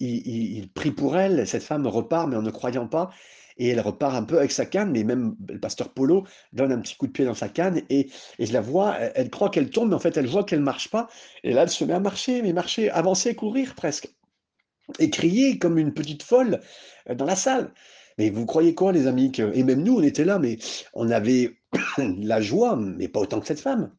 il, 0.00 0.68
prie 0.72 0.92
pour 0.92 1.18
elle. 1.18 1.46
Cette 1.46 1.62
femme 1.62 1.86
repart, 1.86 2.28
mais 2.28 2.36
en 2.36 2.42
ne 2.42 2.50
croyant 2.50 2.86
pas. 2.86 3.10
Et 3.58 3.68
elle 3.68 3.80
repart 3.80 4.14
un 4.14 4.22
peu 4.22 4.38
avec 4.38 4.52
sa 4.52 4.66
canne, 4.66 4.92
mais 4.92 5.04
même 5.04 5.36
le 5.48 5.58
pasteur 5.58 5.90
Polo 5.90 6.24
donne 6.52 6.72
un 6.72 6.80
petit 6.80 6.96
coup 6.96 7.06
de 7.06 7.12
pied 7.12 7.24
dans 7.24 7.34
sa 7.34 7.48
canne 7.48 7.82
et, 7.90 8.08
je 8.38 8.52
la 8.52 8.60
vois, 8.60 8.96
elle, 8.98 9.30
croit 9.30 9.50
qu'elle 9.50 9.70
tombe, 9.70 9.90
mais 9.90 9.94
en 9.94 10.00
fait 10.00 10.16
elle 10.16 10.26
voit 10.26 10.44
qu'elle 10.44 10.60
ne 10.60 10.64
marche 10.64 10.88
pas. 10.88 11.08
Et 11.44 11.52
là, 11.52 11.62
elle 11.62 11.70
se 11.70 11.84
met 11.84 11.94
à 11.94 12.00
marcher, 12.00 12.42
mais 12.42 12.52
marcher, 12.52 12.90
avancer, 12.90 13.34
courir 13.34 13.74
presque. 13.74 14.08
Et 14.98 15.10
crier 15.10 15.58
comme 15.58 15.78
une 15.78 15.94
petite 15.94 16.22
folle 16.22 16.60
dans 17.08 17.24
la 17.24 17.36
salle. 17.36 17.72
Mais 18.18 18.30
vous 18.30 18.46
croyez 18.46 18.74
quoi, 18.74 18.92
les 18.92 19.06
amis 19.06 19.32
Et 19.54 19.64
même 19.64 19.82
nous, 19.82 19.98
on 19.98 20.02
était 20.02 20.24
là, 20.24 20.38
mais 20.38 20.58
on 20.94 21.10
avait 21.10 21.56
la 21.98 22.40
joie, 22.40 22.76
mais 22.76 23.08
pas 23.08 23.20
autant 23.20 23.40
que 23.40 23.46
cette 23.46 23.60
femme. 23.60 23.92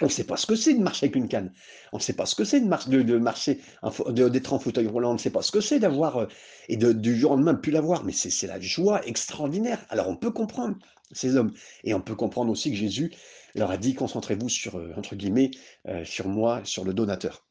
On 0.00 0.06
ne 0.06 0.10
sait 0.10 0.24
pas 0.24 0.36
ce 0.36 0.46
que 0.46 0.54
c'est 0.54 0.74
de 0.74 0.80
marcher 0.80 1.06
avec 1.06 1.16
une 1.16 1.28
canne. 1.28 1.52
On 1.92 1.96
ne 1.96 2.02
sait 2.02 2.12
pas 2.12 2.26
ce 2.26 2.34
que 2.34 2.44
c'est 2.44 2.60
de, 2.60 3.18
marcher, 3.18 3.60
d'être 4.08 4.52
en 4.52 4.58
fauteuil 4.58 4.86
roulant. 4.86 5.10
On 5.10 5.14
ne 5.14 5.18
sait 5.18 5.30
pas 5.30 5.42
ce 5.42 5.50
que 5.50 5.60
c'est 5.60 5.80
d'avoir, 5.80 6.18
euh, 6.18 6.26
et 6.68 6.76
du 6.76 7.16
jour 7.16 7.32
au 7.32 7.36
lendemain, 7.36 7.54
plus 7.54 7.72
l'avoir. 7.72 8.04
Mais 8.04 8.12
c'est 8.12 8.46
la 8.46 8.60
joie 8.60 9.04
extraordinaire. 9.06 9.84
Alors 9.88 10.08
on 10.08 10.16
peut 10.16 10.30
comprendre 10.30 10.76
ces 11.12 11.36
hommes. 11.36 11.52
Et 11.84 11.94
on 11.94 12.00
peut 12.00 12.14
comprendre 12.14 12.50
aussi 12.50 12.70
que 12.70 12.76
Jésus 12.76 13.12
leur 13.54 13.70
a 13.70 13.76
dit 13.76 13.94
concentrez-vous 13.94 14.48
sur, 14.48 14.76
euh, 14.76 14.92
entre 14.96 15.16
guillemets, 15.16 15.50
euh, 15.88 16.04
sur 16.04 16.28
moi, 16.28 16.60
sur 16.64 16.84
le 16.84 16.94
donateur. 16.94 17.44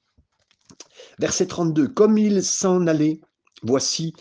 Verset 1.20 1.48
32. 1.48 1.88
Comme 1.90 2.18
il 2.18 2.44
s'en 2.44 2.88
allait, 2.88 3.20
voici, 3.64 4.14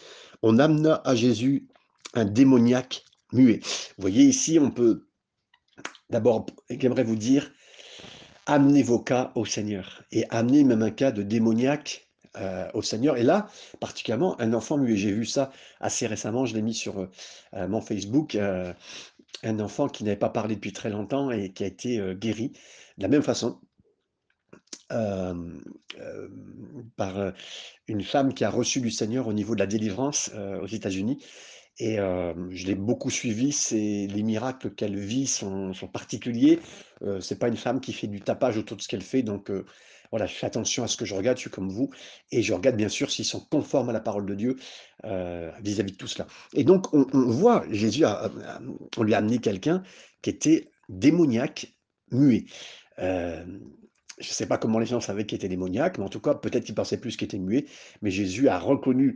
on 0.42 0.58
amena 0.58 1.00
à 1.04 1.14
Jésus 1.14 1.68
un 2.14 2.24
démoniaque 2.24 3.04
muet. 3.32 3.60
Vous 3.62 4.02
voyez 4.02 4.24
ici, 4.24 4.58
on 4.60 4.70
peut 4.70 5.06
d'abord, 6.10 6.46
j'aimerais 6.70 7.04
vous 7.04 7.16
dire, 7.16 7.52
amener 8.46 8.82
vos 8.82 9.00
cas 9.00 9.32
au 9.34 9.44
Seigneur 9.44 10.04
et 10.12 10.24
amener 10.30 10.64
même 10.64 10.82
un 10.82 10.90
cas 10.90 11.10
de 11.10 11.22
démoniaque 11.22 12.06
euh, 12.36 12.68
au 12.74 12.82
Seigneur. 12.82 13.16
Et 13.16 13.22
là, 13.22 13.48
particulièrement, 13.80 14.40
un 14.40 14.52
enfant. 14.52 14.78
J'ai 14.86 15.12
vu 15.12 15.24
ça 15.24 15.50
assez 15.80 16.06
récemment, 16.06 16.44
je 16.44 16.54
l'ai 16.54 16.62
mis 16.62 16.74
sur 16.74 17.00
euh, 17.00 17.68
mon 17.68 17.80
Facebook. 17.80 18.34
Euh, 18.34 18.72
un 19.42 19.60
enfant 19.60 19.88
qui 19.88 20.04
n'avait 20.04 20.16
pas 20.16 20.30
parlé 20.30 20.54
depuis 20.54 20.72
très 20.72 20.90
longtemps 20.90 21.30
et 21.30 21.52
qui 21.52 21.64
a 21.64 21.66
été 21.66 22.00
guéri 22.14 22.52
de 22.96 23.02
la 23.02 23.08
même 23.08 23.22
façon. 23.22 23.60
par 26.96 27.32
une 27.86 28.02
femme 28.02 28.32
qui 28.32 28.44
a 28.44 28.50
reçu 28.50 28.80
du 28.80 28.90
Seigneur 28.90 29.28
au 29.28 29.34
niveau 29.34 29.54
de 29.54 29.60
la 29.60 29.66
délivrance 29.66 30.30
aux 30.62 30.66
États-Unis 30.66 31.18
et 31.78 31.96
je 31.96 32.66
l'ai 32.66 32.74
beaucoup 32.74 33.10
suivi, 33.10 33.52
c'est 33.52 34.06
les 34.10 34.22
miracles 34.22 34.70
qu'elle 34.70 34.98
vit 34.98 35.26
sont, 35.26 35.72
particuliers. 35.92 36.58
Ce 37.00 37.20
c'est 37.20 37.38
pas 37.38 37.48
une 37.48 37.56
femme 37.56 37.80
qui 37.80 37.92
fait 37.92 38.06
du 38.06 38.20
tapage 38.20 38.56
autour 38.56 38.76
de 38.76 38.82
ce 38.82 38.88
qu'elle 38.88 39.02
fait, 39.02 39.22
donc 39.22 39.50
voilà, 40.10 40.26
je 40.26 40.34
fais 40.34 40.46
attention 40.46 40.84
à 40.84 40.88
ce 40.88 40.96
que 40.96 41.04
je 41.04 41.14
regarde, 41.14 41.36
je 41.36 41.42
suis 41.42 41.50
comme 41.50 41.68
vous, 41.68 41.90
et 42.32 42.42
je 42.42 42.54
regarde 42.54 42.76
bien 42.76 42.88
sûr 42.88 43.10
s'ils 43.10 43.24
sont 43.24 43.40
conformes 43.40 43.90
à 43.90 43.92
la 43.92 44.00
parole 44.00 44.24
de 44.24 44.34
Dieu 44.34 44.56
vis-à-vis 45.04 45.92
de 45.92 45.96
tout 45.96 46.06
cela. 46.06 46.26
Et 46.54 46.64
donc 46.64 46.92
on, 46.94 47.04
voit, 47.12 47.64
Jésus, 47.70 48.04
on 48.96 49.02
lui 49.02 49.14
a 49.14 49.18
amené 49.18 49.38
quelqu'un 49.38 49.82
qui 50.22 50.30
était 50.30 50.70
démoniaque, 50.88 51.76
muet. 52.10 52.46
je 52.98 53.44
ne 54.18 54.24
sais 54.34 54.46
pas 54.46 54.56
comment 54.56 54.78
les 54.78 54.86
gens 54.86 55.00
savaient 55.00 55.26
qu'il 55.26 55.36
était 55.36 55.48
démoniaque, 55.48 55.98
mais 55.98 56.04
en 56.04 56.08
tout 56.08 56.20
cas, 56.20 56.34
peut-être 56.34 56.64
qu'ils 56.64 56.74
pensaient 56.74 57.00
plus 57.00 57.16
qu'il 57.16 57.26
était 57.26 57.38
muet, 57.38 57.66
mais 58.00 58.10
Jésus 58.10 58.48
a 58.48 58.58
reconnu 58.58 59.14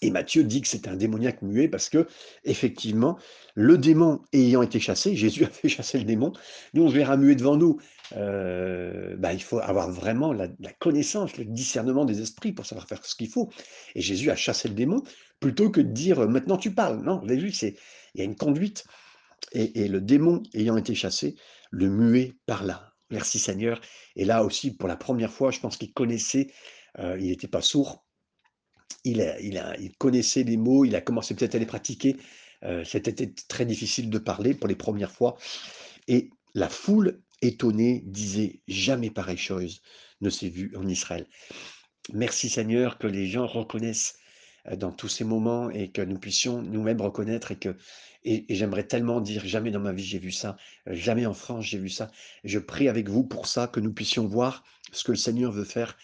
et 0.00 0.10
Matthieu 0.10 0.44
dit 0.44 0.60
que 0.60 0.68
c'est 0.68 0.88
un 0.88 0.96
démoniaque 0.96 1.42
muet 1.42 1.68
parce 1.68 1.88
que, 1.88 2.06
effectivement, 2.44 3.18
le 3.54 3.78
démon 3.78 4.22
ayant 4.32 4.62
été 4.62 4.78
chassé, 4.78 5.16
Jésus 5.16 5.44
a 5.44 5.48
fait 5.48 5.68
chasser 5.68 5.98
le 5.98 6.04
démon, 6.04 6.32
nous 6.74 6.84
on 6.84 6.88
verra 6.88 7.16
muet 7.16 7.34
devant 7.34 7.56
nous. 7.56 7.78
Euh, 8.16 9.16
bah, 9.16 9.32
il 9.32 9.42
faut 9.42 9.58
avoir 9.58 9.90
vraiment 9.90 10.32
la, 10.32 10.48
connaissance, 10.78 11.36
le 11.36 11.44
discernement 11.44 12.04
des 12.04 12.20
esprits 12.20 12.52
pour 12.52 12.66
savoir 12.66 12.86
faire 12.86 13.04
ce 13.04 13.14
qu'il 13.14 13.28
faut. 13.28 13.50
Et 13.94 14.00
Jésus 14.00 14.30
a 14.30 14.36
chassé 14.36 14.68
le 14.68 14.74
démon 14.74 15.02
plutôt 15.40 15.70
que 15.70 15.80
de 15.80 15.92
dire 15.92 16.20
euh, 16.20 16.28
maintenant 16.28 16.56
tu 16.56 16.72
parles. 16.72 17.02
Non, 17.02 17.18
vous 17.18 17.30
avez 17.30 17.36
vu, 17.36 17.50
il 17.50 17.74
y 18.14 18.20
a 18.20 18.24
une 18.24 18.36
conduite. 18.36 18.84
Et, 19.52 19.88
le 19.88 20.00
démon 20.00 20.42
ayant 20.52 20.76
été 20.76 20.94
chassé, 20.94 21.36
le 21.70 21.88
muet 21.88 22.34
parla. 22.46 22.92
Merci 23.10 23.38
Seigneur. 23.38 23.80
Et 24.16 24.24
là 24.24 24.44
aussi, 24.44 24.76
pour 24.76 24.88
la 24.88 24.96
première 24.96 25.32
fois, 25.32 25.50
je 25.50 25.60
pense 25.60 25.76
qu'il 25.76 25.92
connaissait, 25.92 26.52
euh, 26.98 27.16
il 27.18 27.28
n'était 27.28 27.48
pas 27.48 27.62
sourd, 27.62 28.04
il, 29.04 29.92
connaissait 29.98 30.42
les 30.42 30.56
mots, 30.56 30.84
il 30.84 30.94
a 30.96 31.00
commencé 31.00 31.34
peut-être 31.34 31.54
à 31.54 31.58
les 31.58 31.66
pratiquer. 31.66 32.16
Euh, 32.64 32.84
c'était 32.84 33.32
très 33.48 33.64
difficile 33.64 34.10
de 34.10 34.18
parler 34.18 34.54
pour 34.54 34.68
les 34.68 34.74
premières 34.74 35.12
fois. 35.12 35.36
Et 36.08 36.30
la 36.54 36.68
foule 36.68 37.20
étonnée 37.42 38.02
disait 38.06 38.60
Jamais 38.66 39.10
pareille 39.10 39.38
chose 39.38 39.80
ne 40.20 40.30
s'est 40.30 40.48
vue 40.48 40.72
en 40.76 40.86
Israël. 40.88 41.26
Merci 42.12 42.48
Seigneur 42.48 42.98
que 42.98 43.06
les 43.06 43.26
gens 43.26 43.46
reconnaissent 43.46 44.16
euh, 44.66 44.76
dans 44.76 44.92
tous 44.92 45.08
ces 45.08 45.24
moments 45.24 45.70
et 45.70 45.90
que 45.90 46.02
nous 46.02 46.18
puissions 46.18 46.62
nous-mêmes 46.62 47.00
reconnaître 47.00 47.52
et 47.52 47.56
que 47.58 47.76
et, 48.24 48.44
j'aimerais 48.50 48.84
tellement 48.84 49.20
dire 49.20 49.46
jamais 49.46 49.70
dans 49.70 49.80
ma 49.80 49.92
vie 49.92 50.04
j'ai 50.04 50.18
vu 50.18 50.32
ça, 50.32 50.56
jamais 50.86 51.26
en 51.26 51.34
France 51.34 51.64
j'ai 51.66 51.78
vu 51.78 51.88
ça. 51.88 52.10
Je 52.44 52.58
prie 52.58 52.88
avec 52.88 53.08
vous 53.08 53.24
pour 53.24 53.46
ça 53.46 53.68
que 53.68 53.78
nous 53.78 53.92
puissions 53.92 54.26
voir 54.26 54.64
ce 54.92 55.04
que 55.04 55.12
le 55.12 55.18
Seigneur 55.18 55.52
veut 55.52 55.64
faire, 55.64 55.96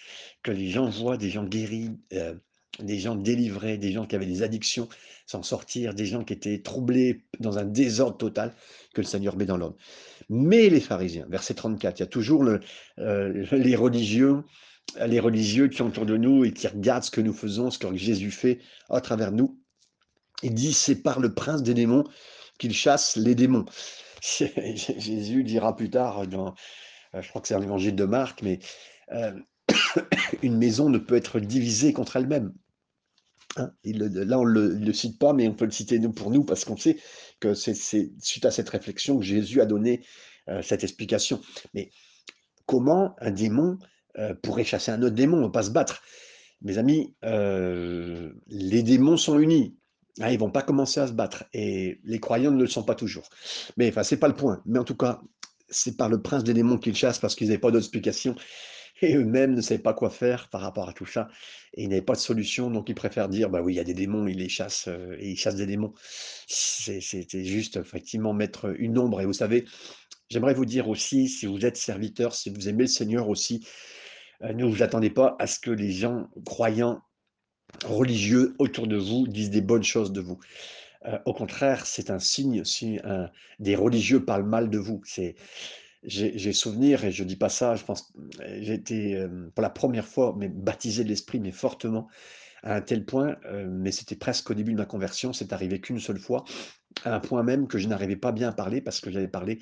que 0.43 0.53
les 0.53 0.71
gens 0.71 0.89
voient 0.89 1.17
des 1.17 1.31
gens 1.31 1.45
guéris, 1.45 1.91
euh, 2.13 2.35
des 2.81 2.99
gens 2.99 3.15
délivrés, 3.15 3.79
des 3.79 3.93
gens 3.93 4.07
qui 4.07 4.17
avaient 4.17 4.27
des 4.27 4.43
addictions, 4.43 4.89
s'en 5.27 5.43
sortir, 5.43 5.95
des 5.95 6.07
gens 6.07 6.25
qui 6.25 6.33
étaient 6.33 6.61
troublés 6.61 7.25
dans 7.41 7.59
un 7.59 7.65
désordre 7.65 8.17
total 8.17 8.55
que 8.95 9.01
le 9.01 9.07
Seigneur 9.07 9.37
met 9.37 9.47
dans 9.47 9.57
l'homme. 9.57 9.77
Mais 10.29 10.69
les 10.69 10.81
pharisiens, 10.81 11.27
verset 11.29 11.55
34, 11.55 11.99
il 11.99 12.03
y 12.03 12.05
a 12.05 12.07
toujours 12.07 12.45
euh, 12.99 13.47
les 13.53 13.77
religieux, 13.77 14.43
les 15.07 15.21
religieux 15.21 15.69
qui 15.69 15.79
sont 15.79 15.87
autour 15.87 16.07
de 16.07 16.17
nous 16.17 16.45
et 16.45 16.53
qui 16.53 16.67
regardent 16.67 17.05
ce 17.05 17.11
que 17.11 17.21
nous 17.21 17.33
faisons, 17.33 17.71
ce 17.71 17.79
que 17.79 17.95
Jésus 17.97 18.31
fait 18.31 18.61
à 18.91 19.01
travers 19.01 19.33
nous. 19.33 19.59
Il 20.43 20.55
dit, 20.55 20.73
c'est 20.73 20.97
par 21.03 21.21
le 21.21 21.33
prince 21.33 21.63
des 21.63 21.75
démons 21.75 22.05
qu'il 22.59 22.73
chasse 22.73 23.17
les 23.17 23.35
démons. 23.35 23.65
Jésus 24.23 25.45
dira 25.45 25.77
plus 25.77 25.91
tard, 25.91 26.27
dans, 26.27 26.55
euh, 27.15 27.23
je 27.23 27.29
crois 27.29 27.41
que 27.41 27.49
c'est 27.49 27.59
l'évangile 27.59 27.95
de 27.95 28.05
Marc, 28.05 28.43
mais 28.43 28.59
euh, 29.13 29.33
une 30.43 30.57
maison 30.57 30.89
ne 30.89 30.99
peut 30.99 31.17
être 31.17 31.41
divisée 31.41 31.93
contre 31.93 32.17
elle-même. 32.17 32.53
Hein, 33.57 33.71
là, 33.85 34.39
on 34.39 34.47
ne 34.47 34.85
le, 34.85 34.93
cite 34.93 35.19
pas, 35.19 35.33
mais 35.33 35.47
on 35.47 35.55
peut 35.55 35.65
le 35.65 35.71
citer 35.71 35.99
nous, 35.99 36.13
pour 36.13 36.31
nous 36.31 36.45
parce 36.45 36.65
qu'on 36.65 36.77
sait 36.77 36.97
que 37.41 37.55
c'est 37.55 37.75
suite 38.19 38.45
à 38.45 38.51
cette 38.51 38.69
réflexion 38.69 39.19
que 39.19 39.25
Jésus 39.25 39.61
a 39.61 39.67
donné 39.67 40.05
euh, 40.49 40.61
cette 40.63 40.83
explication. 40.83 41.41
Mais 41.73 41.91
comment 42.67 43.15
un 43.21 43.31
démon 43.31 43.79
euh, 44.19 44.35
pourrait 44.35 44.65
chasser 44.65 44.91
un 44.91 45.03
autre 45.03 45.15
démon 45.15 45.39
On 45.39 45.47
ne 45.47 45.53
pas 45.53 45.63
se 45.63 45.71
battre. 45.71 46.03
Mes 46.63 46.79
amis, 46.79 47.15
euh, 47.25 48.33
les 48.49 48.83
démons 48.83 49.17
sont 49.17 49.39
unis. 49.39 49.77
Hein, 50.21 50.31
ils 50.31 50.35
ne 50.35 50.39
vont 50.39 50.51
pas 50.51 50.63
commencer 50.63 51.01
à 51.01 51.07
se 51.07 51.13
battre. 51.13 51.45
Et 51.53 52.01
les 52.05 52.19
croyants 52.19 52.51
ne 52.51 52.61
le 52.61 52.67
sont 52.67 52.83
pas 52.83 52.95
toujours. 52.95 53.29
Mais 53.77 53.89
enfin, 53.89 54.03
ce 54.03 54.15
n'est 54.15 54.19
pas 54.19 54.29
le 54.29 54.35
point. 54.35 54.63
Mais 54.67 54.79
en 54.79 54.85
tout 54.85 54.97
cas, 54.97 55.21
c'est 55.69 55.97
par 55.97 56.09
le 56.09 56.23
prince 56.23 56.45
des 56.45 56.55
démons 56.55 56.79
qu'ils 56.79 56.97
chassent 56.97 57.19
parce 57.19 57.35
qu'ils 57.35 57.49
n'avaient 57.49 57.59
pas 57.59 57.71
d'autre 57.71 57.85
explication 57.85 58.35
et 59.03 59.17
eux-mêmes 59.17 59.55
ne 59.55 59.61
savaient 59.61 59.83
pas 59.83 59.95
quoi 59.95 60.11
faire 60.11 60.49
par 60.49 60.61
rapport 60.61 60.89
à 60.89 60.93
tout 60.93 61.07
ça, 61.07 61.29
et 61.75 61.83
ils 61.85 61.89
n'avaient 61.89 62.03
pas 62.03 62.15
de 62.15 62.19
solution, 62.19 62.71
donc 62.71 62.89
ils 62.89 62.95
préfèrent 62.95 63.29
dire, 63.29 63.51
bah 63.51 63.61
oui, 63.61 63.75
il 63.75 63.77
y 63.77 63.81
a 63.81 63.85
des 63.85 63.95
démons, 63.95 64.27
ils 64.27 64.39
les 64.39 64.49
chassent, 64.49 64.89
euh, 64.89 65.17
et 65.19 65.31
ils 65.31 65.37
chassent 65.37 65.57
des 65.57 65.67
démons. 65.67 65.93
C'était 66.47 67.45
juste, 67.45 67.77
effectivement, 67.77 68.33
mettre 68.33 68.75
une 68.79 68.99
ombre, 68.99 69.21
et 69.21 69.27
vous 69.27 69.33
savez, 69.33 69.65
j'aimerais 70.31 70.55
vous 70.55 70.65
dire 70.65 70.89
aussi, 70.89 71.29
si 71.29 71.47
vous 71.47 71.67
êtes 71.67 71.77
serviteur, 71.77 72.35
si 72.35 72.51
vous 72.51 72.69
aimez 72.69 72.85
le 72.85 72.89
Seigneur 72.89 73.29
aussi, 73.29 73.67
euh, 74.43 74.53
ne 74.53 74.65
vous 74.65 74.83
attendez 74.83 75.11
pas 75.11 75.37
à 75.39 75.47
ce 75.47 75.59
que 75.59 75.71
les 75.71 75.91
gens 75.91 76.29
croyants, 76.45 77.03
religieux 77.85 78.55
autour 78.59 78.87
de 78.87 78.97
vous 78.97 79.27
disent 79.27 79.51
des 79.51 79.61
bonnes 79.61 79.83
choses 79.83 80.13
de 80.13 80.21
vous. 80.21 80.39
Euh, 81.07 81.19
au 81.27 81.35
contraire, 81.35 81.87
c'est 81.87 82.11
un 82.11 82.21
signe 82.21 82.65
si 82.65 82.99
des 83.59 83.75
religieux 83.75 84.25
parlent 84.25 84.47
mal 84.47 84.71
de 84.71 84.79
vous. 84.79 85.03
C'est 85.05 85.35
j'ai 86.05 86.53
souvenir, 86.53 87.05
et 87.05 87.13
je 87.13 87.25
dis 87.25 87.37
pas 87.37 87.49
ça, 87.49 87.75
je 87.77 87.85
pense, 87.85 88.13
j'ai 88.61 88.75
été 88.75 89.17
euh, 89.17 89.51
pour 89.55 89.63
la 89.63 89.71
première 89.71 90.07
fois 90.07 90.35
mais 90.37 90.49
baptisé 90.49 91.05
de 91.05 91.09
l'esprit, 91.09 91.41
mais 91.41 91.51
fortement, 91.51 92.09
à 92.63 92.77
un 92.77 92.81
tel 92.81 93.05
point, 93.05 93.37
euh, 93.47 93.67
mais 93.69 93.91
c'était 93.91 94.17
presque 94.17 94.51
au 94.51 94.55
début 94.55 94.73
de 94.73 94.79
ma 94.79 94.87
conversion, 94.87 95.33
c'est 95.33 95.53
arrivé 95.53 95.81
qu'une 95.81 96.01
seule 96.01 96.19
fois, 96.19 96.45
à 97.05 97.15
un 97.15 97.21
point 97.21 97.43
même 97.43 97.67
que 97.67 97.79
je 97.79 97.89
n'arrivais 97.89 98.17
pas 98.17 98.33
bien 98.33 98.51
à 98.51 98.53
parler 98.53 98.81
parce 98.81 99.01
que 99.01 99.11
j'avais 99.11 99.29
parlé 99.29 99.61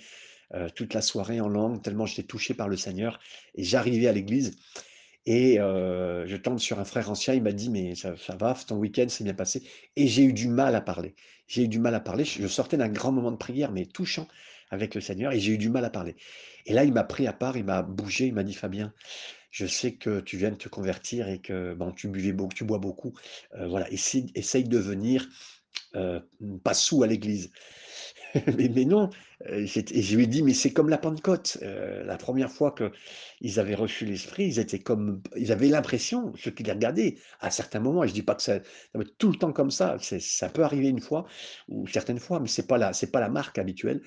euh, 0.55 0.69
toute 0.75 0.95
la 0.95 1.03
soirée 1.03 1.41
en 1.41 1.49
langue, 1.49 1.83
tellement 1.83 2.07
j'étais 2.07 2.25
touché 2.25 2.55
par 2.55 2.69
le 2.69 2.77
Seigneur, 2.77 3.21
et 3.55 3.63
j'arrivais 3.63 4.09
à 4.09 4.13
l'église, 4.13 4.59
et 5.25 5.59
je 5.59 6.37
tombe 6.37 6.59
sur 6.59 6.81
un 6.81 6.85
frère 6.85 7.09
ancien, 7.09 7.35
il 7.35 7.43
m'a 7.45 7.53
dit, 7.53 7.71
mais 7.71 7.95
ça, 7.95 8.17
ça 8.17 8.35
va, 8.35 8.55
ton 8.67 8.77
week-end 8.77 9.09
s'est 9.09 9.23
bien 9.23 9.35
passé, 9.35 9.63
et 9.95 10.09
j'ai 10.09 10.25
eu 10.25 10.33
du 10.33 10.49
mal 10.49 10.75
à 10.75 10.81
parler, 10.81 11.15
j'ai 11.47 11.63
eu 11.63 11.69
du 11.69 11.79
mal 11.79 11.95
à 11.95 12.01
parler, 12.01 12.25
je 12.25 12.49
sortais 12.49 12.77
d'un 12.77 12.89
grand 12.89 13.13
moment 13.13 13.31
de 13.31 13.37
prière, 13.37 13.71
mais 13.71 13.87
touchant, 13.87 14.27
avec 14.73 14.97
le 14.97 15.01
Seigneur 15.01 15.33
et 15.33 15.39
j'ai 15.39 15.53
eu 15.53 15.59
du 15.59 15.69
mal 15.69 15.85
à 15.85 15.91
parler. 15.91 16.17
Et 16.67 16.73
là, 16.73 16.83
il 16.83 16.93
m'a 16.93 17.05
pris 17.05 17.29
à 17.29 17.33
part, 17.33 17.57
il 17.57 17.65
m'a 17.65 17.83
bougé, 17.83 18.27
il 18.27 18.35
m'a 18.35 18.43
dit 18.43 18.55
Fabien, 18.55 18.93
je 19.51 19.67
sais 19.67 19.93
que 19.93 20.21
tu 20.21 20.37
viens 20.39 20.51
de 20.51 20.57
te 20.57 20.69
convertir 20.69 21.29
et 21.29 21.41
que 21.41 21.75
bon, 21.75 21.93
tu 21.93 22.09
buvais 22.09 22.33
beaucoup, 22.33 22.55
tu 22.55 22.65
bois 22.65 22.79
beaucoup. 22.79 23.13
Euh, 23.55 23.69
voilà, 23.69 23.87
essaye, 23.93 24.65
de 24.65 24.79
venir 24.79 25.29
euh, 25.95 26.21
pas 26.65 26.75
sous 26.75 27.03
à 27.03 27.07
l'église. 27.07 27.53
Mais 28.57 28.69
mais 28.69 28.85
non, 28.85 29.11
j'étais 29.65 29.99
et 29.99 30.03
je 30.03 30.17
lui 30.17 30.25
ai 30.25 30.27
dit: 30.27 30.43
«Mais 30.43 30.55
c'est 30.55 30.73
comme 30.73 30.89
la 30.89 30.99
Pentecôte, 30.99 31.59
heu, 31.63 32.03
la 32.05 32.17
première 32.17 32.51
fois 32.51 32.75
qu'ils 32.75 33.61
avaient 33.61 33.75
reçu 33.75 34.07
l'Esprit, 34.07 34.45
ils 34.47 34.59
étaient 34.59 34.79
comme 34.79 35.23
ils 35.37 35.53
avaient 35.53 35.69
l'impression, 35.69 36.33
ceux 36.37 36.51
qui 36.51 36.63
les 36.63 36.73
regardaient, 36.73 37.17
à 37.41 37.51
certains 37.51 37.81
moments» 37.81 38.05
et 38.05 38.09
je 38.09 38.15
dis 38.15 38.23
pas 38.23 38.35
que 38.35 38.43
ça 38.43 38.55
être 38.57 39.19
tout 39.19 39.31
le 39.31 39.37
temps 39.37 39.53
comme 39.53 39.71
ça, 39.71 39.97
ça 40.01 40.49
peut 40.49 40.63
arriver 40.65 40.89
une 40.89 41.01
fois 41.01 41.27
ou 41.69 41.87
certaines 41.87 42.19
fois, 42.19 42.41
mais 42.41 42.49
c'est 42.49 42.67
pas 42.67 42.79
pas 43.13 43.21
la 43.21 43.29
marque 43.29 43.59
habituelle 43.59 44.01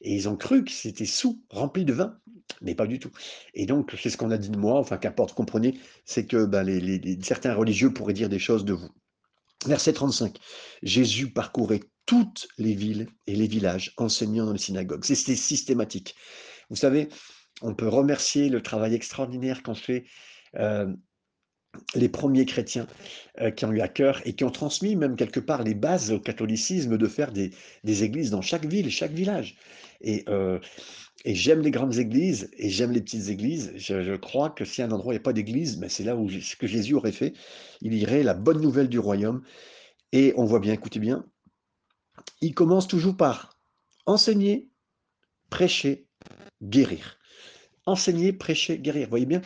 et 0.00 0.14
ils 0.14 0.28
ont 0.28 0.36
cru 0.36 0.64
que 0.64 0.70
c'était 0.72 1.06
sous, 1.06 1.40
rempli 1.50 1.84
de 1.84 1.92
vin, 1.92 2.18
mais 2.62 2.74
pas 2.74 2.86
du 2.86 2.98
tout 2.98 3.10
et 3.54 3.66
donc 3.66 3.94
c'est 4.00 4.10
ce 4.10 4.16
qu'on 4.16 4.30
a 4.32 4.38
dit 4.38 4.50
de 4.50 4.58
moi, 4.58 4.78
enfin 4.80 4.96
qu'importe, 4.98 5.34
comprenez, 5.34 5.78
c'est 6.04 6.26
que, 6.26 6.36
les 6.64 7.18
certains 7.22 7.54
religieux 7.54 7.92
pourraient 7.92 8.12
dire 8.14 8.28
des 8.28 8.38
choses 8.40 8.64
de 8.64 8.72
vous. 8.72 8.88
Verset 9.66 9.92
35. 9.94 10.38
Jésus 10.82 11.30
parcourait 11.32 11.80
toutes 12.08 12.48
les 12.56 12.74
villes 12.74 13.06
et 13.26 13.36
les 13.36 13.46
villages, 13.46 13.92
enseignant 13.98 14.46
dans 14.46 14.54
les 14.54 14.58
synagogues. 14.58 15.04
C'était 15.04 15.36
systématique. 15.36 16.16
Vous 16.70 16.76
savez, 16.76 17.08
on 17.60 17.74
peut 17.74 17.86
remercier 17.86 18.48
le 18.48 18.62
travail 18.62 18.94
extraordinaire 18.94 19.62
qu'ont 19.62 19.74
fait 19.74 20.06
euh, 20.56 20.90
les 21.94 22.08
premiers 22.08 22.46
chrétiens 22.46 22.86
euh, 23.42 23.50
qui 23.50 23.66
ont 23.66 23.72
eu 23.72 23.82
à 23.82 23.88
cœur 23.88 24.22
et 24.24 24.32
qui 24.32 24.44
ont 24.44 24.50
transmis 24.50 24.96
même 24.96 25.16
quelque 25.16 25.38
part 25.38 25.62
les 25.62 25.74
bases 25.74 26.10
au 26.10 26.18
catholicisme 26.18 26.96
de 26.96 27.06
faire 27.06 27.30
des, 27.30 27.52
églises 27.84 28.30
dans 28.30 28.40
chaque 28.40 28.64
ville, 28.64 28.90
chaque 28.90 29.12
village. 29.12 29.56
Et, 30.00 30.24
euh, 30.30 30.58
et 31.26 31.34
j'aime 31.34 31.60
les 31.60 31.70
grandes 31.70 31.98
églises 31.98 32.48
et 32.56 32.70
j'aime 32.70 32.92
les 32.92 33.02
petites 33.02 33.28
églises. 33.28 33.74
Je, 33.76 34.02
je 34.02 34.14
crois 34.14 34.48
que 34.48 34.64
si 34.64 34.80
un 34.80 34.92
endroit 34.92 35.12
n'y 35.12 35.18
a 35.18 35.22
pas 35.22 35.34
d'église, 35.34 35.76
ben 35.76 35.90
c'est 35.90 36.04
là 36.04 36.16
où 36.16 36.30
ce 36.30 36.56
que 36.56 36.66
Jésus 36.66 36.94
aurait 36.94 37.12
fait. 37.12 37.34
Il 37.82 37.92
irait 37.92 38.22
la 38.22 38.32
bonne 38.32 38.62
nouvelle 38.62 38.88
du 38.88 38.98
royaume. 38.98 39.42
Et 40.12 40.32
on 40.38 40.46
voit 40.46 40.60
bien, 40.60 40.72
écoutez 40.72 41.00
bien, 41.00 41.26
il 42.40 42.54
commence 42.54 42.88
toujours 42.88 43.16
par 43.16 43.58
enseigner, 44.06 44.70
prêcher, 45.50 46.06
guérir. 46.62 47.18
Enseigner, 47.86 48.32
prêcher, 48.32 48.78
guérir. 48.78 49.04
Vous 49.04 49.10
voyez 49.10 49.26
bien, 49.26 49.42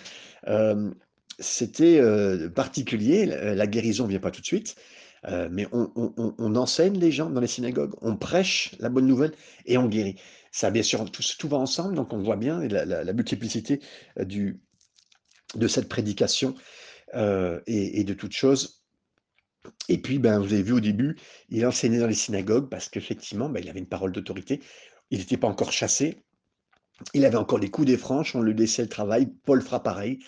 euh, 0.48 0.90
c'était 1.38 1.98
euh, 1.98 2.48
particulier. 2.48 3.26
La 3.26 3.66
guérison 3.66 4.04
ne 4.04 4.10
vient 4.10 4.20
pas 4.20 4.30
tout 4.30 4.40
de 4.40 4.46
suite. 4.46 4.76
Euh, 5.28 5.48
mais 5.52 5.68
on, 5.70 6.56
enseigne 6.56 6.98
les 6.98 7.12
gens 7.12 7.30
dans 7.30 7.40
les 7.40 7.46
synagogues, 7.46 7.94
on 8.00 8.16
prêche 8.16 8.72
la 8.80 8.88
bonne 8.88 9.06
nouvelle 9.06 9.32
et 9.66 9.78
on 9.78 9.86
guérit. 9.86 10.16
Ça, 10.50 10.72
bien 10.72 10.82
sûr, 10.82 11.08
tout, 11.12 11.48
va 11.48 11.58
ensemble, 11.58 11.94
donc 11.94 12.12
on 12.12 12.18
voit 12.18 12.34
bien 12.34 12.58
la, 12.66 13.12
multiplicité 13.12 13.80
de 14.16 15.68
cette 15.68 15.88
prédication 15.88 16.56
et, 17.14 18.00
et, 18.00 18.02
de 18.02 18.14
toutes 18.14 18.32
choses. 18.32 18.81
Et 19.88 19.98
puis, 19.98 20.18
ben, 20.18 20.38
vous 20.38 20.52
avez 20.52 20.62
vu 20.62 20.72
au 20.72 20.80
début, 20.80 21.16
il 21.48 21.64
enseignait 21.66 21.98
dans 21.98 22.06
les 22.06 22.14
synagogues 22.14 22.68
parce 22.68 22.88
qu'effectivement, 22.88 23.48
ben, 23.48 23.60
il 23.62 23.68
avait 23.68 23.80
une 23.80 23.88
parole 23.88 24.12
d'autorité. 24.12 24.60
Il 25.10 25.18
n'était 25.18 25.36
pas 25.36 25.48
encore 25.48 25.72
chassé. 25.72 26.24
Il 27.14 27.24
avait 27.24 27.36
encore 27.36 27.58
les 27.58 27.70
coups 27.70 27.86
des 27.86 27.96
franches. 27.96 28.34
On 28.34 28.42
lui 28.42 28.54
laissait 28.54 28.82
le 28.82 28.88
travail. 28.88 29.28
Paul 29.44 29.62
fera 29.62 29.82
pareil, 29.82 30.18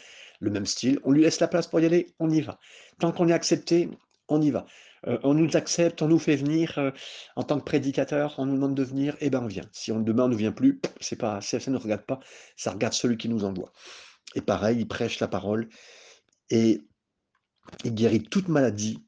le 0.41 0.51
même 0.51 0.67
style. 0.67 1.01
On 1.05 1.13
lui 1.13 1.23
laisse 1.23 1.41
la 1.41 1.49
place 1.49 1.67
pour 1.67 1.81
y 1.81 1.87
aller. 1.87 2.15
On 2.19 2.31
y 2.31 2.41
va. 2.41 2.59
Tant 2.99 3.13
qu'on 3.13 3.29
est 3.29 3.33
accepté, 3.33 3.89
on 4.29 4.41
y 4.41 4.51
va. 4.51 4.67
Euh, 5.07 5.19
on 5.23 5.35
nous 5.35 5.57
accepte, 5.57 6.03
on 6.03 6.09
nous 6.09 6.19
fait 6.19 6.37
venir 6.37 6.79
euh, 6.79 6.91
en 7.37 7.43
tant 7.43 7.59
que 7.59 7.65
prédicateur, 7.65 8.35
on 8.39 8.47
nous 8.47 8.55
demande 8.55 8.75
de 8.75 8.83
venir, 8.83 9.15
et 9.15 9.27
eh 9.27 9.31
ben 9.31 9.43
on 9.43 9.47
vient. 9.47 9.69
Si 9.73 9.93
on 9.93 10.01
demain 10.01 10.25
on 10.25 10.29
ne 10.29 10.37
vient 10.37 10.53
plus, 10.53 10.81
c'est 11.01 11.17
pas, 11.17 11.41
ça 11.41 11.59
ne 11.71 11.77
regarde 11.77 12.07
pas, 12.07 12.21
ça 12.57 12.71
regarde 12.71 12.95
celui 12.95 13.17
qui 13.17 13.29
nous 13.29 13.45
envoie. 13.45 13.73
Et 14.35 14.41
pareil, 14.41 14.79
il 14.79 14.89
prêche 14.89 15.21
la 15.21 15.29
parole 15.29 15.69
et 16.51 16.81
il 17.85 17.95
guérit 17.95 18.23
toute 18.23 18.49
maladie, 18.49 19.04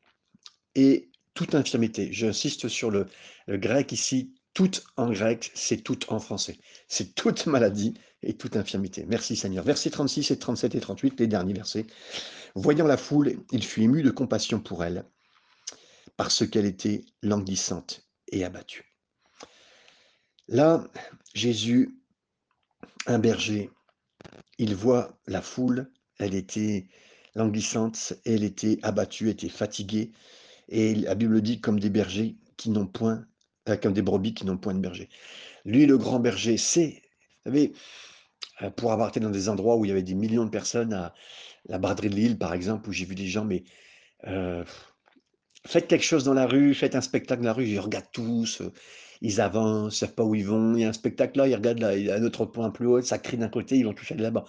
et 0.77 1.11
toute 1.35 1.55
infirmité. 1.55 2.13
J'insiste 2.13 2.69
sur 2.69 2.91
le, 2.91 3.09
grec 3.49 3.91
ici, 3.91 4.35
toute 4.55 4.85
en 4.97 5.11
grec, 5.11 5.51
c'est 5.55 5.79
toute 5.79 6.11
en 6.13 6.21
français. 6.21 6.59
C'est 6.87 7.15
toute 7.15 7.47
maladie 7.47 7.95
et 8.23 8.37
toute 8.37 8.57
infirmité. 8.57 9.05
Merci 9.09 9.35
Seigneur. 9.35 9.65
Versets 9.65 9.91
36 9.91 10.31
et 10.31 10.39
37 10.39 10.75
et 10.77 10.81
38, 10.81 11.21
les 11.21 11.27
derniers 11.27 11.55
versets. 11.55 11.87
Voyant 12.55 12.87
la 12.87 12.97
foule, 12.97 13.37
il 13.51 13.65
fut 13.65 13.83
ému 13.83 14.03
de 14.03 14.11
compassion 14.11 14.61
pour 14.61 14.85
elle, 14.85 15.05
parce 16.17 16.47
qu'elle 16.49 16.65
était 16.65 17.05
languissante 17.23 18.07
et 18.29 18.45
abattue. 18.45 18.95
Là, 20.49 20.89
Jésus, 21.35 21.99
un 23.07 23.19
berger, 23.19 23.71
il 24.59 24.75
voit 24.75 25.19
la 25.27 25.43
foule, 25.43 25.91
elle 26.19 26.35
était 26.35 26.89
languissante, 27.35 28.15
elle 28.25 28.43
était 28.43 28.79
abattue, 28.83 29.29
était 29.29 29.51
fatiguée, 29.51 30.13
et 30.69 30.95
la 30.95 31.15
Bible 31.15 31.41
dit 31.43 31.61
comme 31.61 31.79
des 31.79 31.91
bergers 31.91 32.37
qui 32.57 32.71
n'ont 32.71 32.87
point, 32.87 33.27
euh, 33.69 33.77
comme 33.77 33.93
des 33.93 34.03
brebis 34.03 34.35
qui 34.35 34.45
n'ont 34.45 34.57
point 34.57 34.75
de 34.75 34.81
berger. 34.81 35.09
Lui, 35.65 35.87
le 35.87 35.99
grand 35.99 36.21
berger, 36.21 36.57
c'est, 36.57 37.03
vous 37.45 37.53
savez, 37.53 37.73
euh, 38.63 38.71
pour 38.71 38.93
avoir 38.93 39.09
été 39.09 39.21
dans 39.21 39.31
des 39.31 39.49
endroits 39.49 39.77
où 39.77 39.85
il 39.85 39.89
y 39.89 39.93
avait 39.93 40.03
des 40.03 40.15
millions 40.15 40.45
de 40.45 40.51
personnes, 40.51 40.93
à 40.93 41.15
la 41.69 41.79
braderie 41.79 42.11
de 42.11 42.17
Lille, 42.17 42.39
par 42.39 42.55
exemple, 42.55 42.89
où 42.89 42.93
j'ai 42.93 43.05
vu 43.05 43.15
des 43.15 43.27
gens, 43.27 43.45
mais 43.45 43.65
euh, 44.27 44.65
faites 45.67 45.89
quelque 45.89 46.05
chose 46.05 46.25
dans 46.25 46.35
la 46.35 46.47
rue, 46.47 46.75
faites 46.75 46.95
un 46.95 47.01
spectacle 47.01 47.43
dans 47.43 47.49
la 47.49 47.53
rue, 47.53 47.67
ils 47.67 47.81
regardent 47.81 48.11
tous, 48.13 48.63
ils 49.21 49.41
avancent, 49.41 49.97
ils 49.97 49.99
savent 49.99 50.15
pas 50.15 50.25
où 50.25 50.35
ils 50.35 50.47
vont, 50.47 50.75
il 50.75 50.83
y 50.83 50.85
a 50.85 50.89
un 50.89 50.93
spectacle 50.93 51.39
là, 51.39 51.49
ils 51.49 51.55
regardent 51.55 51.81
là, 51.81 51.97
il 51.97 52.07
y 52.07 52.11
a 52.11 52.17
un 52.17 52.23
autre 52.23 52.45
point 52.45 52.71
plus 52.71 52.87
haut, 52.87 53.03
ça 53.03 53.19
crie 53.19 53.37
d'un 53.37 53.49
côté, 53.49 53.77
ils 53.77 53.85
vont 53.85 53.95
toucher 53.95 54.15
là-bas. 54.15 54.45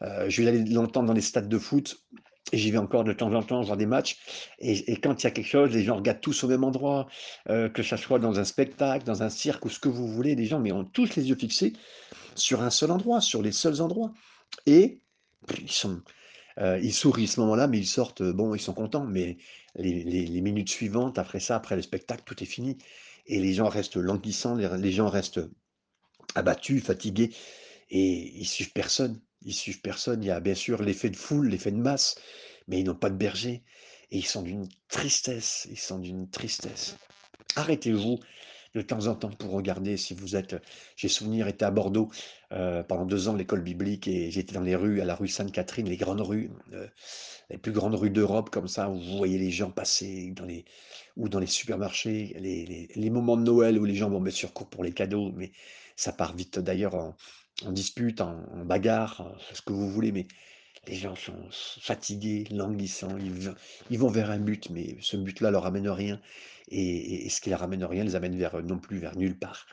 je 0.00 0.42
vais 0.42 0.48
aller 0.48 0.64
longtemps 0.64 1.02
dans 1.02 1.12
les 1.12 1.20
stades 1.20 1.48
de 1.48 1.58
foot, 1.58 2.06
j'y 2.52 2.70
vais 2.70 2.78
encore 2.78 3.04
de 3.04 3.12
temps 3.12 3.32
en 3.32 3.42
temps 3.42 3.60
voir 3.62 3.76
des 3.76 3.86
matchs. 3.86 4.18
Et, 4.58 4.96
quand 5.00 5.22
il 5.22 5.24
y 5.24 5.26
a 5.26 5.30
quelque 5.30 5.48
chose, 5.48 5.70
les 5.72 5.82
gens 5.82 5.96
regardent 5.96 6.20
tous 6.20 6.44
au 6.44 6.48
même 6.48 6.64
endroit, 6.64 7.06
euh, 7.48 7.68
que 7.68 7.82
ce 7.82 7.96
soit 7.96 8.18
dans 8.18 8.38
un 8.38 8.44
spectacle, 8.44 9.04
dans 9.04 9.22
un 9.22 9.30
cirque 9.30 9.64
ou 9.64 9.68
ce 9.68 9.80
que 9.80 9.88
vous 9.88 10.08
voulez. 10.08 10.34
Les 10.34 10.46
gens 10.46 10.60
mais 10.60 10.72
ont 10.72 10.84
tous 10.84 11.16
les 11.16 11.28
yeux 11.28 11.36
fixés 11.36 11.72
sur 12.34 12.62
un 12.62 12.70
seul 12.70 12.90
endroit, 12.90 13.20
sur 13.20 13.42
les 13.42 13.52
seuls 13.52 13.80
endroits. 13.80 14.12
Et 14.66 15.00
ils 15.50 15.68
euh, 16.58 16.78
ils 16.82 16.94
sourient 16.94 17.26
ce 17.26 17.40
moment-là, 17.40 17.66
mais 17.66 17.78
ils 17.78 17.86
sortent. 17.86 18.22
Bon, 18.22 18.54
ils 18.54 18.60
sont 18.60 18.72
contents, 18.74 19.04
mais 19.04 19.36
les, 19.74 20.40
minutes 20.40 20.70
suivantes, 20.70 21.18
après 21.18 21.40
ça, 21.40 21.56
après 21.56 21.76
le 21.76 21.82
spectacle, 21.82 22.22
tout 22.24 22.42
est 22.42 22.46
fini. 22.46 22.78
Et 23.26 23.40
les 23.40 23.54
gens 23.54 23.68
restent 23.68 23.96
languissants, 23.96 24.54
les, 24.54 24.68
les 24.78 24.92
gens 24.92 25.08
restent 25.08 25.40
abattus, 26.34 26.82
fatigués, 26.82 27.30
et 27.90 28.38
ils 28.38 28.46
suivent 28.46 28.72
personne. 28.72 29.20
Ils 29.46 29.54
suivent 29.54 29.80
personne. 29.80 30.22
Il 30.22 30.26
y 30.26 30.30
a 30.30 30.40
bien 30.40 30.54
sûr 30.54 30.82
l'effet 30.82 31.08
de 31.08 31.16
foule, 31.16 31.48
l'effet 31.48 31.70
de 31.70 31.78
masse, 31.78 32.16
mais 32.68 32.80
ils 32.80 32.84
n'ont 32.84 32.94
pas 32.94 33.10
de 33.10 33.16
berger. 33.16 33.62
Et 34.10 34.18
ils 34.18 34.26
sont 34.26 34.42
d'une 34.42 34.68
tristesse. 34.88 35.66
Ils 35.70 35.78
sont 35.78 35.98
d'une 35.98 36.28
tristesse. 36.28 36.96
Arrêtez-vous 37.54 38.18
de 38.74 38.82
temps 38.82 39.06
en 39.06 39.14
temps 39.14 39.30
pour 39.30 39.52
regarder 39.52 39.96
si 39.96 40.14
vous 40.14 40.36
êtes. 40.36 40.56
J'ai 40.96 41.08
souvenir, 41.08 41.48
été 41.48 41.64
à 41.64 41.70
Bordeaux 41.70 42.10
euh, 42.52 42.82
pendant 42.82 43.06
deux 43.06 43.28
ans, 43.28 43.34
l'école 43.34 43.62
biblique, 43.62 44.06
et 44.08 44.30
j'étais 44.30 44.52
dans 44.52 44.60
les 44.60 44.76
rues, 44.76 45.00
à 45.00 45.04
la 45.04 45.14
rue 45.14 45.28
Sainte-Catherine, 45.28 45.88
les 45.88 45.96
grandes 45.96 46.20
rues, 46.20 46.50
euh, 46.74 46.86
les 47.48 47.56
plus 47.56 47.72
grandes 47.72 47.94
rues 47.94 48.10
d'Europe, 48.10 48.50
comme 48.50 48.68
ça, 48.68 48.90
où 48.90 49.00
vous 49.00 49.16
voyez 49.16 49.38
les 49.38 49.50
gens 49.50 49.70
passer 49.70 50.32
dans 50.32 50.44
les, 50.44 50.66
ou 51.16 51.28
dans 51.28 51.38
les 51.38 51.46
supermarchés, 51.46 52.36
les, 52.38 52.66
les, 52.66 52.88
les 52.94 53.10
moments 53.10 53.38
de 53.38 53.44
Noël 53.44 53.78
où 53.78 53.84
les 53.84 53.94
gens 53.94 54.10
vont 54.10 54.20
mettre 54.20 54.36
sur 54.36 54.52
cours 54.52 54.68
pour 54.68 54.84
les 54.84 54.92
cadeaux, 54.92 55.32
mais 55.34 55.52
ça 55.94 56.12
part 56.12 56.36
vite 56.36 56.58
d'ailleurs 56.58 56.96
en, 56.96 57.16
en 57.64 57.72
dispute, 57.72 58.20
en, 58.20 58.44
en 58.52 58.64
bagarre, 58.64 59.34
ce 59.52 59.62
que 59.62 59.72
vous 59.72 59.90
voulez, 59.90 60.12
mais 60.12 60.26
les 60.86 60.94
gens 60.94 61.16
sont 61.16 61.48
fatigués, 61.50 62.44
languissants, 62.50 63.16
ils, 63.90 63.98
vont 63.98 64.08
vers 64.08 64.30
un 64.30 64.38
but, 64.38 64.70
mais 64.70 64.96
ce 65.00 65.16
but-là 65.16 65.50
leur 65.50 65.66
amène 65.66 65.88
rien, 65.88 66.20
et, 66.68 67.28
ce 67.28 67.40
qui 67.40 67.50
leur 67.50 67.62
amène 67.62 67.84
rien 67.84 68.04
les 68.04 68.14
amène 68.14 68.36
vers 68.36 68.62
non 68.62 68.78
plus 68.78 68.98
vers 68.98 69.16
nulle 69.16 69.38
part. 69.38 69.66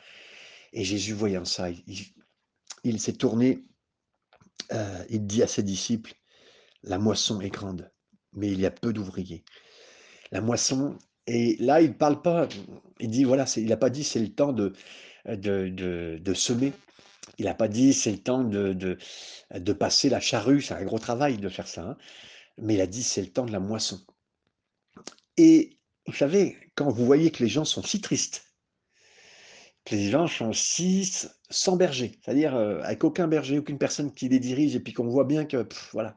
Et 0.73 0.83
Jésus, 0.83 1.13
voyant 1.13 1.45
ça, 1.45 1.67
il, 2.83 2.99
s'est 2.99 3.13
tourné, 3.13 3.63
euh, 4.71 5.03
il 5.09 5.25
dit 5.25 5.43
à 5.43 5.47
ses 5.47 5.63
disciples, 5.63 6.13
la 6.81 6.97
moisson 6.97 7.41
est 7.41 7.49
grande, 7.49 7.91
mais 8.33 8.51
il 8.51 8.59
y 8.59 8.65
a 8.65 8.71
peu 8.71 8.91
d'ouvriers. 8.91 9.43
La 10.31 10.41
moisson, 10.41 10.97
et 11.27 11.57
là, 11.59 11.81
il 11.81 11.95
parle 11.95 12.21
pas, 12.21 12.47
il 12.99 13.09
dit, 13.09 13.23
voilà, 13.23 13.45
il 13.55 13.67
n'a 13.67 13.77
pas 13.77 13.91
dit 13.91 14.03
c'est 14.03 14.19
le 14.19 14.33
temps 14.33 14.51
de, 14.51 14.73
de, 15.27 15.69
de, 15.69 16.17
de 16.19 16.33
semer, 16.33 16.73
il 17.37 17.45
n'a 17.45 17.53
pas 17.53 17.67
dit 17.67 17.93
c'est 17.93 18.11
le 18.11 18.19
temps 18.19 18.43
de, 18.43 18.73
de, 18.73 18.97
de, 19.53 19.73
passer 19.73 20.09
la 20.09 20.19
charrue, 20.19 20.61
c'est 20.61 20.73
un 20.73 20.83
gros 20.83 20.99
travail 20.99 21.37
de 21.37 21.49
faire 21.49 21.67
ça, 21.67 21.83
hein. 21.83 21.97
mais 22.57 22.75
il 22.75 22.81
a 22.81 22.87
dit 22.87 23.03
c'est 23.03 23.21
le 23.21 23.31
temps 23.31 23.45
de 23.45 23.51
la 23.51 23.59
moisson. 23.59 23.99
Et 25.37 25.79
vous 26.05 26.13
savez, 26.13 26.57
quand 26.75 26.89
vous 26.89 27.05
voyez 27.05 27.31
que 27.31 27.43
les 27.43 27.49
gens 27.49 27.65
sont 27.65 27.83
si 27.83 28.01
tristes, 28.01 28.53
que 29.85 29.95
les 29.95 30.09
gens 30.09 30.27
sont 30.27 30.53
si 30.53 31.11
sans 31.49 31.75
berger, 31.75 32.17
c'est-à-dire 32.23 32.55
euh, 32.55 32.81
avec 32.83 33.03
aucun 33.03 33.27
berger, 33.27 33.59
aucune 33.59 33.77
personne 33.77 34.13
qui 34.13 34.29
les 34.29 34.39
dirige, 34.39 34.75
et 34.75 34.79
puis 34.79 34.93
qu'on 34.93 35.07
voit 35.07 35.25
bien 35.25 35.45
que, 35.45 35.67
voilà, 35.91 36.15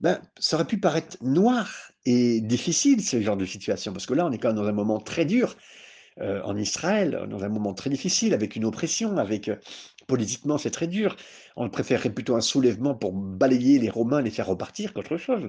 ben, 0.00 0.20
ça 0.38 0.56
aurait 0.56 0.66
pu 0.66 0.78
paraître 0.78 1.16
noir 1.22 1.92
et 2.06 2.40
difficile 2.40 3.02
ce 3.02 3.20
genre 3.20 3.36
de 3.36 3.46
situation, 3.46 3.92
parce 3.92 4.06
que 4.06 4.14
là, 4.14 4.26
on 4.26 4.32
est 4.32 4.38
quand 4.38 4.48
même 4.48 4.56
dans 4.56 4.68
un 4.68 4.72
moment 4.72 5.00
très 5.00 5.24
dur 5.24 5.56
euh, 6.20 6.42
en 6.42 6.56
Israël, 6.56 7.26
dans 7.28 7.44
un 7.44 7.48
moment 7.48 7.74
très 7.74 7.90
difficile, 7.90 8.34
avec 8.34 8.56
une 8.56 8.64
oppression, 8.64 9.16
avec 9.16 9.50
politiquement, 10.10 10.58
c'est 10.58 10.72
très 10.72 10.88
dur. 10.88 11.16
On 11.54 11.70
préférerait 11.70 12.10
plutôt 12.10 12.34
un 12.34 12.40
soulèvement 12.40 12.96
pour 12.96 13.12
balayer 13.12 13.78
les 13.78 13.88
Romains, 13.88 14.20
les 14.20 14.30
faire 14.30 14.48
repartir 14.48 14.92
qu'autre 14.92 15.16
chose. 15.16 15.48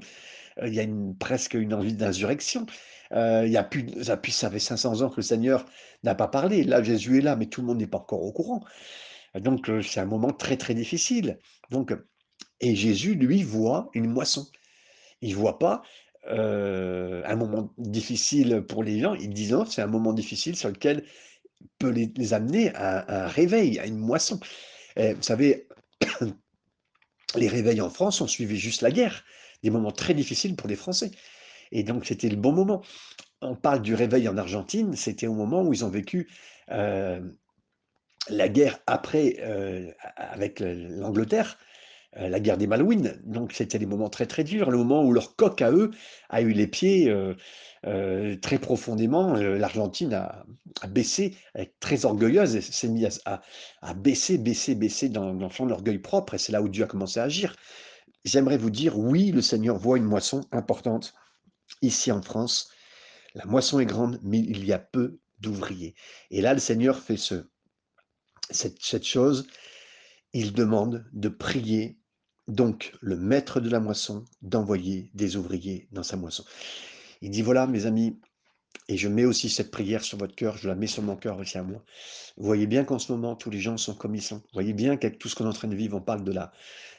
Euh, 0.60 0.68
il 0.68 0.76
y 0.76 0.80
a 0.80 0.86
presque 1.20 1.56
une 1.56 1.74
envie 1.74 1.94
d'insurrection. 1.94 2.68
Euh, 3.12 3.44
il 3.48 3.52
y 3.52 3.58
a 3.58 3.64
plus, 3.64 4.04
ça, 4.04 4.18
puis, 4.18 4.32
ça 4.32 4.52
fait 4.52 4.60
500 4.60 5.02
ans 5.02 5.10
que 5.10 5.16
le 5.18 5.24
Seigneur 5.24 5.66
n'a 6.04 6.14
pas 6.14 6.28
parlé. 6.28 6.64
Là, 6.64 6.84
Jésus 6.84 7.18
est 7.18 7.22
là, 7.22 7.36
mais 7.36 7.48
tout 7.48 7.62
le 7.62 7.68
monde 7.68 7.80
n'est 7.80 7.88
pas 7.88 7.98
encore 7.98 8.22
au 8.22 8.32
courant. 8.32 8.64
Donc, 9.34 9.68
euh, 9.68 9.82
c'est 9.82 10.00
un 10.00 10.06
moment 10.06 10.32
très, 10.32 10.58
très 10.58 10.76
difficile. 10.76 11.40
Donc, 11.72 11.92
et 12.60 12.76
Jésus, 12.76 13.16
lui, 13.16 13.42
voit 13.42 13.90
une 13.96 14.12
moisson. 14.12 14.46
Il 15.22 15.36
voit 15.36 15.58
pas 15.58 15.82
un 16.28 17.36
moment 17.36 17.74
difficile 17.80 18.64
pour 18.70 18.84
les 18.84 19.00
gens. 19.00 19.16
Il 19.16 19.34
dit 19.34 19.52
non, 19.52 19.66
c'est 19.66 19.82
un 19.82 19.88
moment 19.88 20.14
difficile 20.14 20.56
sur 20.56 20.70
lequel 20.70 21.04
peut 21.80 21.90
les, 21.90 22.34
amener 22.34 22.74
à, 22.76 23.26
un 23.26 23.28
réveil, 23.28 23.80
à 23.80 23.86
une 23.86 23.98
moisson. 23.98 24.40
vous 24.98 25.22
savez, 25.22 25.68
les 27.36 27.48
réveils 27.48 27.82
en 27.82 27.90
France 27.90 28.22
ont 28.22 28.28
suivi 28.28 28.58
juste 28.58 28.82
la 28.82 28.92
guerre, 28.92 29.24
des 29.64 29.70
moments 29.70 29.92
très 29.92 30.14
difficiles 30.14 30.56
pour 30.56 30.68
les 30.68 30.76
Français. 30.76 31.12
Et 31.72 31.84
donc 31.84 32.06
c'était 32.06 32.30
le 32.30 32.36
bon 32.36 32.52
moment. 32.52 32.82
On 33.42 33.56
parle 33.56 33.82
du 33.82 33.96
réveil 33.96 34.28
en 34.28 34.38
Argentine, 34.38 34.96
c'était 34.96 35.28
au 35.28 35.34
moment 35.34 35.64
où 35.64 35.74
ils 35.74 35.84
ont 35.84 35.90
vécu 35.90 36.30
euh, 36.70 37.22
la 38.30 38.50
guerre 38.50 38.80
après 38.86 39.38
euh, 39.40 39.92
avec 40.16 40.60
l'Angleterre, 40.60 41.58
la 42.14 42.40
guerre 42.40 42.58
des 42.58 42.68
Malouines. 42.68 43.20
Donc 43.24 43.54
c'était 43.54 43.80
des 43.80 43.86
moments 43.86 44.10
très 44.10 44.26
très 44.26 44.44
durs, 44.44 44.70
le 44.70 44.78
moment 44.78 45.04
où 45.04 45.14
leur 45.14 45.36
coq 45.36 45.62
à 45.62 45.72
eux 45.72 45.92
a 46.30 46.42
eu 46.42 46.52
les 46.52 46.68
pieds 46.68 47.10
euh, 47.86 48.36
très 48.42 48.60
profondément. 48.60 49.34
L'Argentine 49.36 50.14
a, 50.14 50.46
baissé, 50.90 51.36
très 51.80 52.06
orgueilleuse, 52.06 52.60
s'est 52.60 52.88
mise 52.88 53.22
à, 53.26 53.42
baisser, 53.94 54.38
baisser, 54.38 54.76
baisser 54.76 55.10
dans, 55.10 55.34
dans 55.34 55.50
son 55.50 55.70
orgueil 55.70 56.00
propre, 56.00 56.34
et 56.34 56.38
c'est 56.38 56.52
là 56.52 56.62
où 56.62 56.70
Dieu 56.70 56.84
a 56.84 56.88
commencé 56.88 57.20
à 57.20 57.24
agir. 57.24 57.56
J'aimerais 58.24 58.58
vous 58.58 58.70
dire, 58.70 59.00
oui, 59.00 59.32
le 59.32 59.42
Seigneur 59.42 59.78
voit 59.78 59.98
une 59.98 60.04
moisson 60.04 60.42
importante 60.52 61.14
ici 61.82 62.12
en 62.12 62.22
France. 62.22 62.70
La 63.34 63.46
moisson 63.46 63.80
est 63.80 63.86
grande, 63.86 64.20
mais 64.24 64.40
il 64.40 64.66
y 64.66 64.74
a 64.74 64.80
peu 64.80 65.20
d'ouvriers. 65.40 65.96
Et 66.30 66.42
là, 66.42 66.54
le 66.54 66.60
Seigneur 66.60 67.00
fait 67.00 67.18
ce, 67.18 67.50
cette 68.52 69.06
chose. 69.06 69.48
Il 70.34 70.54
demande 70.54 71.06
de 71.14 71.30
prier 71.30 71.98
donc 72.52 72.94
le 73.02 73.16
maître 73.16 73.60
de 73.62 73.70
la 73.70 73.80
moisson 73.80 74.26
d'envoyer 74.42 75.10
des 75.14 75.38
ouvriers 75.38 75.88
dans 75.92 76.04
sa 76.04 76.18
moisson. 76.18 76.44
Il 77.22 77.32
dit, 77.32 77.42
voilà 77.42 77.66
mes 77.66 77.86
amis, 77.86 78.20
et 78.88 78.98
je 78.98 79.08
mets 79.08 79.26
aussi 79.26 79.50
cette 79.50 79.72
prière 79.72 80.04
sur 80.04 80.18
votre 80.18 80.36
cœur, 80.36 80.58
je 80.58 80.68
la 80.68 80.76
mets 80.76 80.88
sur 80.88 81.04
mon 81.04 81.16
cœur 81.16 81.40
aussi 81.40 81.58
à 81.58 81.64
moi. 81.64 81.82
Vous 82.38 82.46
voyez 82.46 82.68
bien 82.68 82.84
qu'en 82.84 83.00
ce 83.00 83.12
moment, 83.12 83.36
tous 83.36 83.50
les 83.50 83.60
gens 83.60 83.78
sont 83.78 83.94
comme 83.94 84.16
ils 84.16 84.22
sont. 84.22 84.38
Vous 84.38 84.54
voyez 84.54 84.74
bien 84.74 84.98
qu'avec 84.98 85.20
tout 85.20 85.30
ce 85.30 85.36
qu'on 85.36 85.46
est 85.46 85.50
en 85.50 85.54
train 85.54 85.68
de 85.68 85.76
vivre, 85.76 85.98
on 85.98 86.02
parle 86.02 86.24
de 86.24 86.32
la, 86.32 86.52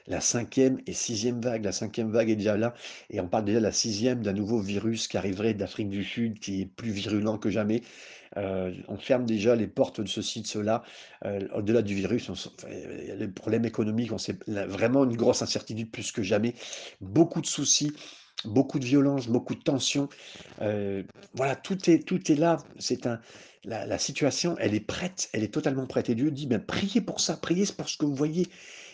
la 0.06 0.20
cinquième 0.20 0.80
et 0.86 0.92
sixième 0.92 1.40
vague. 1.40 1.64
La 1.64 1.72
cinquième 1.72 2.10
vague 2.10 2.30
est 2.30 2.36
déjà 2.36 2.56
là, 2.56 2.74
et 3.10 3.20
on 3.20 3.28
parle 3.28 3.44
déjà 3.44 3.58
de 3.58 3.64
la 3.64 3.72
sixième 3.72 4.22
d'un 4.22 4.32
nouveau 4.32 4.58
virus 4.58 5.08
qui 5.08 5.16
arriverait 5.16 5.54
d'Afrique 5.54 5.90
du 5.90 6.04
Sud, 6.04 6.38
qui 6.38 6.62
est 6.62 6.66
plus 6.66 6.90
virulent 6.90 7.38
que 7.38 7.50
jamais. 7.50 7.82
Euh, 8.38 8.72
on 8.88 8.96
ferme 8.96 9.26
déjà 9.26 9.54
les 9.54 9.66
portes 9.66 10.00
de 10.00 10.08
ceci, 10.08 10.40
de 10.40 10.46
cela. 10.46 10.82
Euh, 11.24 11.46
au-delà 11.54 11.82
du 11.82 11.94
virus, 11.94 12.30
on, 12.30 12.34
a 12.34 13.14
les 13.16 13.28
problèmes 13.28 13.66
économiques, 13.66 14.12
on 14.12 14.18
sait 14.18 14.38
vraiment 14.46 15.04
une 15.04 15.16
grosse 15.16 15.42
incertitude 15.42 15.90
plus 15.90 16.12
que 16.12 16.22
jamais. 16.22 16.54
Beaucoup 17.00 17.40
de 17.40 17.46
soucis 17.46 17.92
beaucoup 18.44 18.78
de 18.78 18.84
violence, 18.84 19.28
beaucoup 19.28 19.54
de 19.54 19.62
tension. 19.62 20.08
Euh, 20.60 21.02
voilà, 21.34 21.56
tout 21.56 21.90
est, 21.90 22.06
tout 22.06 22.30
est 22.30 22.36
là. 22.36 22.58
C'est 22.78 23.06
un, 23.06 23.20
la, 23.64 23.98
situation, 23.98 24.56
elle 24.58 24.74
est 24.74 24.80
prête, 24.80 25.30
elle 25.32 25.44
est 25.44 25.52
totalement 25.52 25.86
prête. 25.86 26.10
Et 26.10 26.14
Dieu 26.14 26.30
dit, 26.30 26.46
ben, 26.46 26.60
priez 26.60 27.00
pour 27.00 27.20
ça, 27.20 27.36
priez 27.36 27.66
pour 27.76 27.88
ce 27.88 27.96
que 27.96 28.04
vous 28.04 28.14
voyez. 28.14 28.48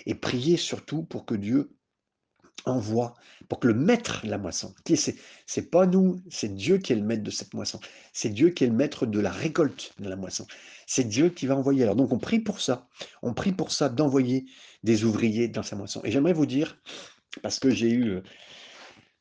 Et 0.07 0.15
priez 0.15 0.57
surtout 0.57 1.03
pour 1.03 1.25
que 1.25 1.35
Dieu 1.35 1.71
envoie, 2.67 3.15
pour 3.49 3.61
que 3.61 3.69
le 3.69 3.75
maître 3.75 4.25
de 4.25 4.31
la 4.31 4.39
moisson, 4.39 4.75
qui 4.85 4.97
c'est, 4.97 5.17
c'est 5.47 5.71
pas 5.71 5.87
nous, 5.87 6.21
c'est 6.29 6.55
Dieu 6.55 6.79
qui 6.79 6.93
est 6.93 6.97
le 6.97 7.03
maître 7.03 7.23
de 7.23 7.31
cette 7.31 7.55
moisson. 7.55 7.81
C'est 8.13 8.31
Dieu 8.31 8.51
qui 8.51 8.65
est 8.65 8.67
le 8.67 8.75
maître 8.75 9.07
de 9.07 9.21
la 9.21 9.31
récolte 9.31 9.95
de 9.99 10.09
la 10.09 10.17
moisson. 10.17 10.47
C'est 10.87 11.05
Dieu 11.05 11.31
qui 11.31 11.47
va 11.47 11.57
envoyer. 11.57 11.83
Alors 11.83 11.97
donc 11.97 12.13
on 12.13 12.19
prie 12.19 12.41
pour 12.41 12.61
ça. 12.61 12.89
On 13.23 13.33
prie 13.33 13.53
pour 13.53 13.71
ça 13.73 13.89
d'envoyer 13.89 14.47
des 14.83 15.05
ouvriers 15.05 15.49
dans 15.49 15.63
sa 15.63 15.77
moisson. 15.77 16.01
Et 16.05 16.11
j'aimerais 16.11 16.33
vous 16.33 16.47
dire, 16.47 16.79
parce 17.43 17.59
que 17.59 17.71
j'ai 17.71 17.91
eu 17.91 18.09
euh, 18.09 18.23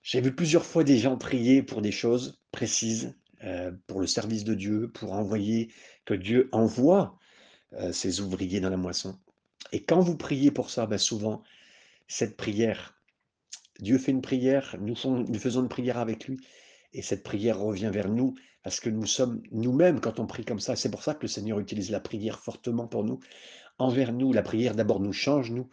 j'ai 0.07 0.21
vu 0.21 0.33
plusieurs 0.33 0.65
fois 0.65 0.85
des 0.85 0.97
gens 0.97 1.17
prier 1.17 1.61
pour 1.61 1.81
des 1.81 1.91
choses 1.91 2.39
précises, 2.53 3.13
euh, 3.43 3.73
pour 3.87 3.99
le 3.99 4.07
service 4.07 4.45
de 4.45 4.53
Dieu, 4.53 4.89
pour 4.93 5.11
envoyer, 5.11 5.69
que 6.05 6.13
Dieu 6.13 6.47
envoie 6.53 7.19
euh, 7.73 7.91
ses 7.91 8.21
ouvriers 8.21 8.61
dans 8.61 8.69
la 8.69 8.77
moisson. 8.77 9.19
Et 9.73 9.83
quand 9.83 9.99
vous 9.99 10.15
priez 10.15 10.49
pour 10.49 10.69
ça, 10.69 10.85
ben 10.85 10.97
souvent, 10.97 11.43
cette 12.07 12.37
prière, 12.37 12.97
Dieu 13.81 13.97
fait 13.97 14.13
une 14.13 14.21
prière, 14.21 14.77
nous, 14.79 14.95
nous 15.03 15.39
faisons 15.39 15.63
une 15.63 15.67
prière 15.67 15.97
avec 15.97 16.25
lui, 16.25 16.39
et 16.93 17.01
cette 17.01 17.23
prière 17.23 17.59
revient 17.59 17.91
vers 17.91 18.07
nous, 18.07 18.33
parce 18.63 18.79
que 18.79 18.89
nous 18.89 19.07
sommes 19.07 19.43
nous-mêmes, 19.51 19.99
quand 19.99 20.21
on 20.21 20.25
prie 20.25 20.45
comme 20.45 20.61
ça, 20.61 20.77
c'est 20.77 20.89
pour 20.89 21.03
ça 21.03 21.15
que 21.15 21.23
le 21.23 21.27
Seigneur 21.27 21.59
utilise 21.59 21.91
la 21.91 21.99
prière 21.99 22.39
fortement 22.39 22.87
pour 22.87 23.03
nous, 23.03 23.19
envers 23.79 24.13
nous. 24.13 24.33
La 24.33 24.41
prière 24.41 24.75
d'abord 24.75 24.99
nous 24.99 25.13
change, 25.13 25.51
nous. 25.51 25.69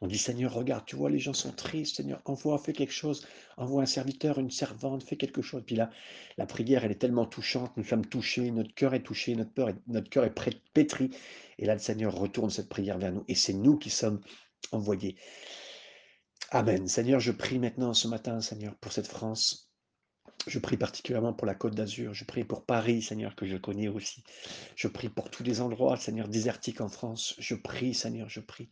On 0.00 0.06
dit 0.06 0.18
Seigneur, 0.18 0.54
regarde, 0.54 0.84
tu 0.86 0.94
vois, 0.94 1.10
les 1.10 1.18
gens 1.18 1.32
sont 1.32 1.50
tristes, 1.50 1.96
Seigneur, 1.96 2.22
envoie, 2.24 2.56
fais 2.58 2.72
quelque 2.72 2.92
chose, 2.92 3.26
envoie 3.56 3.82
un 3.82 3.86
serviteur, 3.86 4.38
une 4.38 4.50
servante, 4.50 5.02
fais 5.02 5.16
quelque 5.16 5.42
chose. 5.42 5.64
Puis 5.66 5.74
là, 5.74 5.90
la 6.36 6.46
prière, 6.46 6.84
elle 6.84 6.92
est 6.92 7.00
tellement 7.00 7.26
touchante, 7.26 7.76
nous 7.76 7.82
sommes 7.82 8.06
touchés, 8.06 8.50
notre 8.52 8.72
cœur 8.74 8.94
est 8.94 9.02
touché, 9.02 9.34
notre, 9.34 9.50
peur 9.50 9.72
notre 9.88 10.08
cœur 10.08 10.24
est 10.24 10.34
pétri. 10.72 11.10
Et 11.58 11.66
là, 11.66 11.74
le 11.74 11.80
Seigneur 11.80 12.14
retourne 12.14 12.50
cette 12.50 12.68
prière 12.68 12.98
vers 12.98 13.12
nous. 13.12 13.24
Et 13.26 13.34
c'est 13.34 13.54
nous 13.54 13.76
qui 13.76 13.90
sommes 13.90 14.20
envoyés. 14.70 15.16
Amen. 16.50 16.86
Seigneur, 16.86 17.18
je 17.18 17.32
prie 17.32 17.58
maintenant 17.58 17.92
ce 17.92 18.06
matin, 18.06 18.40
Seigneur, 18.40 18.76
pour 18.76 18.92
cette 18.92 19.08
France. 19.08 19.67
Je 20.46 20.58
prie 20.58 20.76
particulièrement 20.76 21.32
pour 21.32 21.46
la 21.46 21.54
Côte 21.54 21.74
d'Azur. 21.74 22.14
Je 22.14 22.24
prie 22.24 22.44
pour 22.44 22.64
Paris, 22.64 23.02
Seigneur, 23.02 23.34
que 23.34 23.46
je 23.46 23.56
connais 23.56 23.88
aussi. 23.88 24.22
Je 24.76 24.88
prie 24.88 25.08
pour 25.08 25.30
tous 25.30 25.42
les 25.42 25.60
endroits, 25.60 25.96
Seigneur, 25.96 26.28
désertiques 26.28 26.80
en 26.80 26.88
France. 26.88 27.34
Je 27.38 27.54
prie, 27.54 27.94
Seigneur, 27.94 28.28
je 28.28 28.40
prie. 28.40 28.68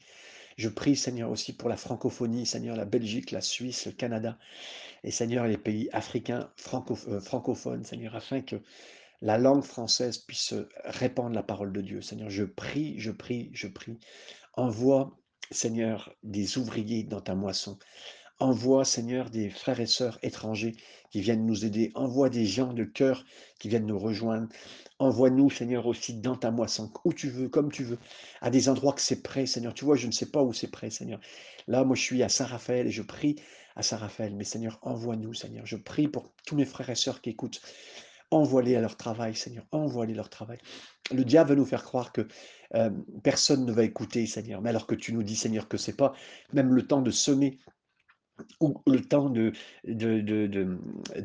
Je 0.56 0.68
prie, 0.70 0.96
Seigneur, 0.96 1.30
aussi 1.30 1.52
pour 1.54 1.68
la 1.68 1.76
francophonie, 1.76 2.46
Seigneur, 2.46 2.76
la 2.76 2.86
Belgique, 2.86 3.30
la 3.30 3.42
Suisse, 3.42 3.86
le 3.86 3.92
Canada, 3.92 4.38
et 5.04 5.10
Seigneur, 5.10 5.46
les 5.46 5.58
pays 5.58 5.90
africains 5.92 6.50
euh, 6.72 7.20
francophones, 7.20 7.84
Seigneur, 7.84 8.16
afin 8.16 8.40
que 8.40 8.56
la 9.20 9.36
langue 9.36 9.62
française 9.62 10.18
puisse 10.18 10.54
répandre 10.84 11.34
la 11.34 11.42
parole 11.42 11.72
de 11.72 11.80
Dieu. 11.82 12.00
Seigneur, 12.00 12.30
je 12.30 12.44
prie, 12.44 12.98
je 12.98 13.10
prie, 13.10 13.50
je 13.52 13.68
prie. 13.68 13.98
Envoie, 14.54 15.18
Seigneur, 15.50 16.14
des 16.22 16.58
ouvriers 16.58 17.02
dans 17.04 17.20
ta 17.20 17.34
moisson. 17.34 17.78
Envoie, 18.38 18.84
Seigneur, 18.84 19.30
des 19.30 19.48
frères 19.48 19.80
et 19.80 19.86
sœurs 19.86 20.18
étrangers 20.22 20.76
qui 21.10 21.22
viennent 21.22 21.46
nous 21.46 21.64
aider. 21.64 21.90
Envoie 21.94 22.28
des 22.28 22.44
gens 22.44 22.74
de 22.74 22.84
cœur 22.84 23.24
qui 23.58 23.70
viennent 23.70 23.86
nous 23.86 23.98
rejoindre. 23.98 24.48
Envoie-nous, 24.98 25.48
Seigneur, 25.48 25.86
aussi 25.86 26.12
dans 26.14 26.36
ta 26.36 26.50
moisson, 26.50 26.92
où 27.04 27.14
tu 27.14 27.30
veux, 27.30 27.48
comme 27.48 27.72
tu 27.72 27.82
veux, 27.82 27.98
à 28.42 28.50
des 28.50 28.68
endroits 28.68 28.92
que 28.92 29.00
c'est 29.00 29.22
prêt, 29.22 29.46
Seigneur. 29.46 29.72
Tu 29.72 29.86
vois, 29.86 29.96
je 29.96 30.06
ne 30.06 30.12
sais 30.12 30.30
pas 30.30 30.42
où 30.42 30.52
c'est 30.52 30.70
prêt, 30.70 30.90
Seigneur. 30.90 31.18
Là, 31.66 31.84
moi, 31.84 31.96
je 31.96 32.02
suis 32.02 32.22
à 32.22 32.28
Saint-Raphaël 32.28 32.86
et 32.86 32.90
je 32.90 33.02
prie 33.02 33.36
à 33.74 33.82
Saint-Raphaël. 33.82 34.34
Mais 34.36 34.44
Seigneur, 34.44 34.78
envoie-nous, 34.82 35.32
Seigneur. 35.32 35.64
Je 35.64 35.76
prie 35.76 36.08
pour 36.08 36.30
tous 36.46 36.56
mes 36.56 36.66
frères 36.66 36.90
et 36.90 36.94
sœurs 36.94 37.22
qui 37.22 37.30
écoutent. 37.30 37.62
Envoie-les 38.30 38.76
à 38.76 38.82
leur 38.82 38.96
travail, 38.96 39.34
Seigneur. 39.34 39.64
Envoie-les 39.72 40.14
leur 40.14 40.28
travail. 40.28 40.58
Le 41.10 41.24
diable 41.24 41.50
veut 41.50 41.56
nous 41.56 41.64
faire 41.64 41.84
croire 41.84 42.12
que 42.12 42.26
euh, 42.74 42.90
personne 43.22 43.64
ne 43.64 43.72
va 43.72 43.84
écouter, 43.84 44.26
Seigneur. 44.26 44.60
Mais 44.60 44.70
alors 44.70 44.86
que 44.86 44.94
tu 44.94 45.14
nous 45.14 45.22
dis, 45.22 45.36
Seigneur, 45.36 45.68
que 45.68 45.76
c'est 45.76 45.96
pas 45.96 46.12
même 46.52 46.74
le 46.74 46.86
temps 46.86 47.00
de 47.00 47.10
semer 47.10 47.58
ou 48.60 48.74
le 48.86 49.00
temps 49.00 49.30
de, 49.30 49.52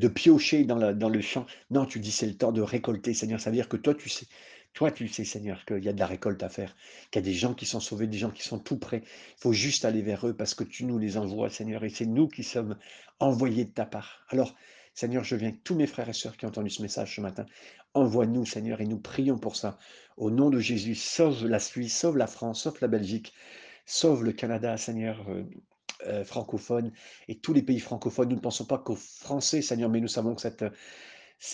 piocher 0.08 0.64
dans, 0.64 1.10
le 1.10 1.22
champ. 1.22 1.46
Non, 1.70 1.86
tu 1.86 2.00
dis 2.00 2.12
c'est 2.12 2.28
le 2.28 2.36
temps 2.36 2.52
de 2.52 2.62
récolter, 2.62 3.14
Seigneur. 3.14 3.40
Ça 3.40 3.50
veut 3.50 3.56
dire 3.56 3.70
que 3.70 3.78
toi, 3.78 3.94
tu 3.94 4.10
sais, 4.10 4.28
toi, 4.74 4.92
tu 4.92 5.08
sais, 5.08 5.26
Seigneur, 5.26 5.66
qu'il 5.66 5.84
y 5.84 5.90
a 5.90 5.94
de 5.94 6.00
la 6.00 6.08
récolte 6.08 6.42
à 6.44 6.50
faire, 6.50 6.76
qu'il 7.12 7.22
y 7.22 7.24
a 7.24 7.28
des 7.30 7.34
gens 7.34 7.54
qui 7.54 7.66
sont 7.66 7.80
sauvés, 7.80 8.08
des 8.08 8.18
gens 8.18 8.32
qui 8.32 8.44
sont 8.44 8.60
tout 8.60 8.78
prêts. 8.78 9.04
Il 9.06 9.42
faut 9.42 9.54
juste 9.54 9.86
aller 9.86 10.02
vers 10.02 10.28
eux 10.28 10.34
parce 10.34 10.54
que 10.54 10.64
tu 10.64 10.86
nous 10.86 10.98
les 10.98 11.18
envoies, 11.18 11.50
Seigneur, 11.50 11.84
et 11.84 11.90
c'est 11.90 12.06
nous 12.06 12.28
qui 12.28 12.44
sommes 12.44 12.78
envoyés 13.20 13.66
de 13.66 13.72
ta 13.72 13.86
part. 13.86 14.26
Alors, 14.30 14.56
Seigneur, 14.94 15.24
je 15.24 15.36
viens 15.36 15.54
tous 15.64 15.76
mes 15.76 15.88
frères 15.88 16.10
et 16.10 16.14
sœurs 16.14 16.38
qui 16.38 16.46
ont 16.46 16.50
entendu 16.50 16.70
ce 16.70 16.82
message 16.82 17.16
ce 17.16 17.22
matin. 17.22 17.46
Envoie-nous, 17.94 18.46
Seigneur, 18.46 18.82
et 18.82 18.86
nous 18.86 19.00
prions 19.00 19.38
pour 19.38 19.56
ça. 19.56 19.78
Au 20.18 20.32
nom 20.32 20.50
de 20.50 20.60
Jésus, 20.60 20.96
sauve 20.96 21.46
la 21.46 21.60
Suisse, 21.60 21.98
sauve 21.98 22.18
la 22.18 22.28
France, 22.28 22.64
sauve 22.64 22.78
la 22.82 22.88
Belgique, 22.88 23.34
sauve 23.86 24.24
le 24.24 24.32
Canada, 24.32 24.78
Seigneur. 24.78 25.26
Euh, 26.08 26.24
francophones 26.24 26.92
et 27.28 27.40
tous 27.40 27.54
les 27.54 27.62
pays 27.62 27.80
francophones. 27.80 28.30
Nous 28.30 28.36
ne 28.36 28.42
pensons 28.42 28.66
pas 28.66 28.80
qu'aux 28.80 28.96
Français, 28.96 29.62
Seigneur, 29.62 29.90
mais 29.90 30.00
nous 30.00 30.08
savons 30.08 30.36
que 30.36 30.48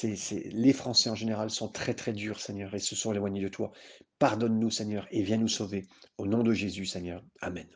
les 0.04 0.74
Français 0.74 1.10
en 1.10 1.16
général 1.16 1.50
sont 1.50 1.68
très 1.68 1.94
très 1.94 2.14
durs, 2.14 2.40
Seigneur, 2.40 2.74
et 2.74 2.80
se 2.80 2.96
sont 2.96 3.14
éloignés 3.14 3.42
de 3.42 3.50
toi. 3.50 3.72
Pardonne-nous, 4.20 4.72
Seigneur, 4.72 5.08
et 5.12 5.22
viens 5.22 5.38
nous 5.38 5.48
sauver. 5.48 5.86
Au 6.18 6.28
nom 6.28 6.44
de 6.44 6.54
Jésus, 6.54 6.86
Seigneur. 6.86 7.24
Amen. 7.42 7.68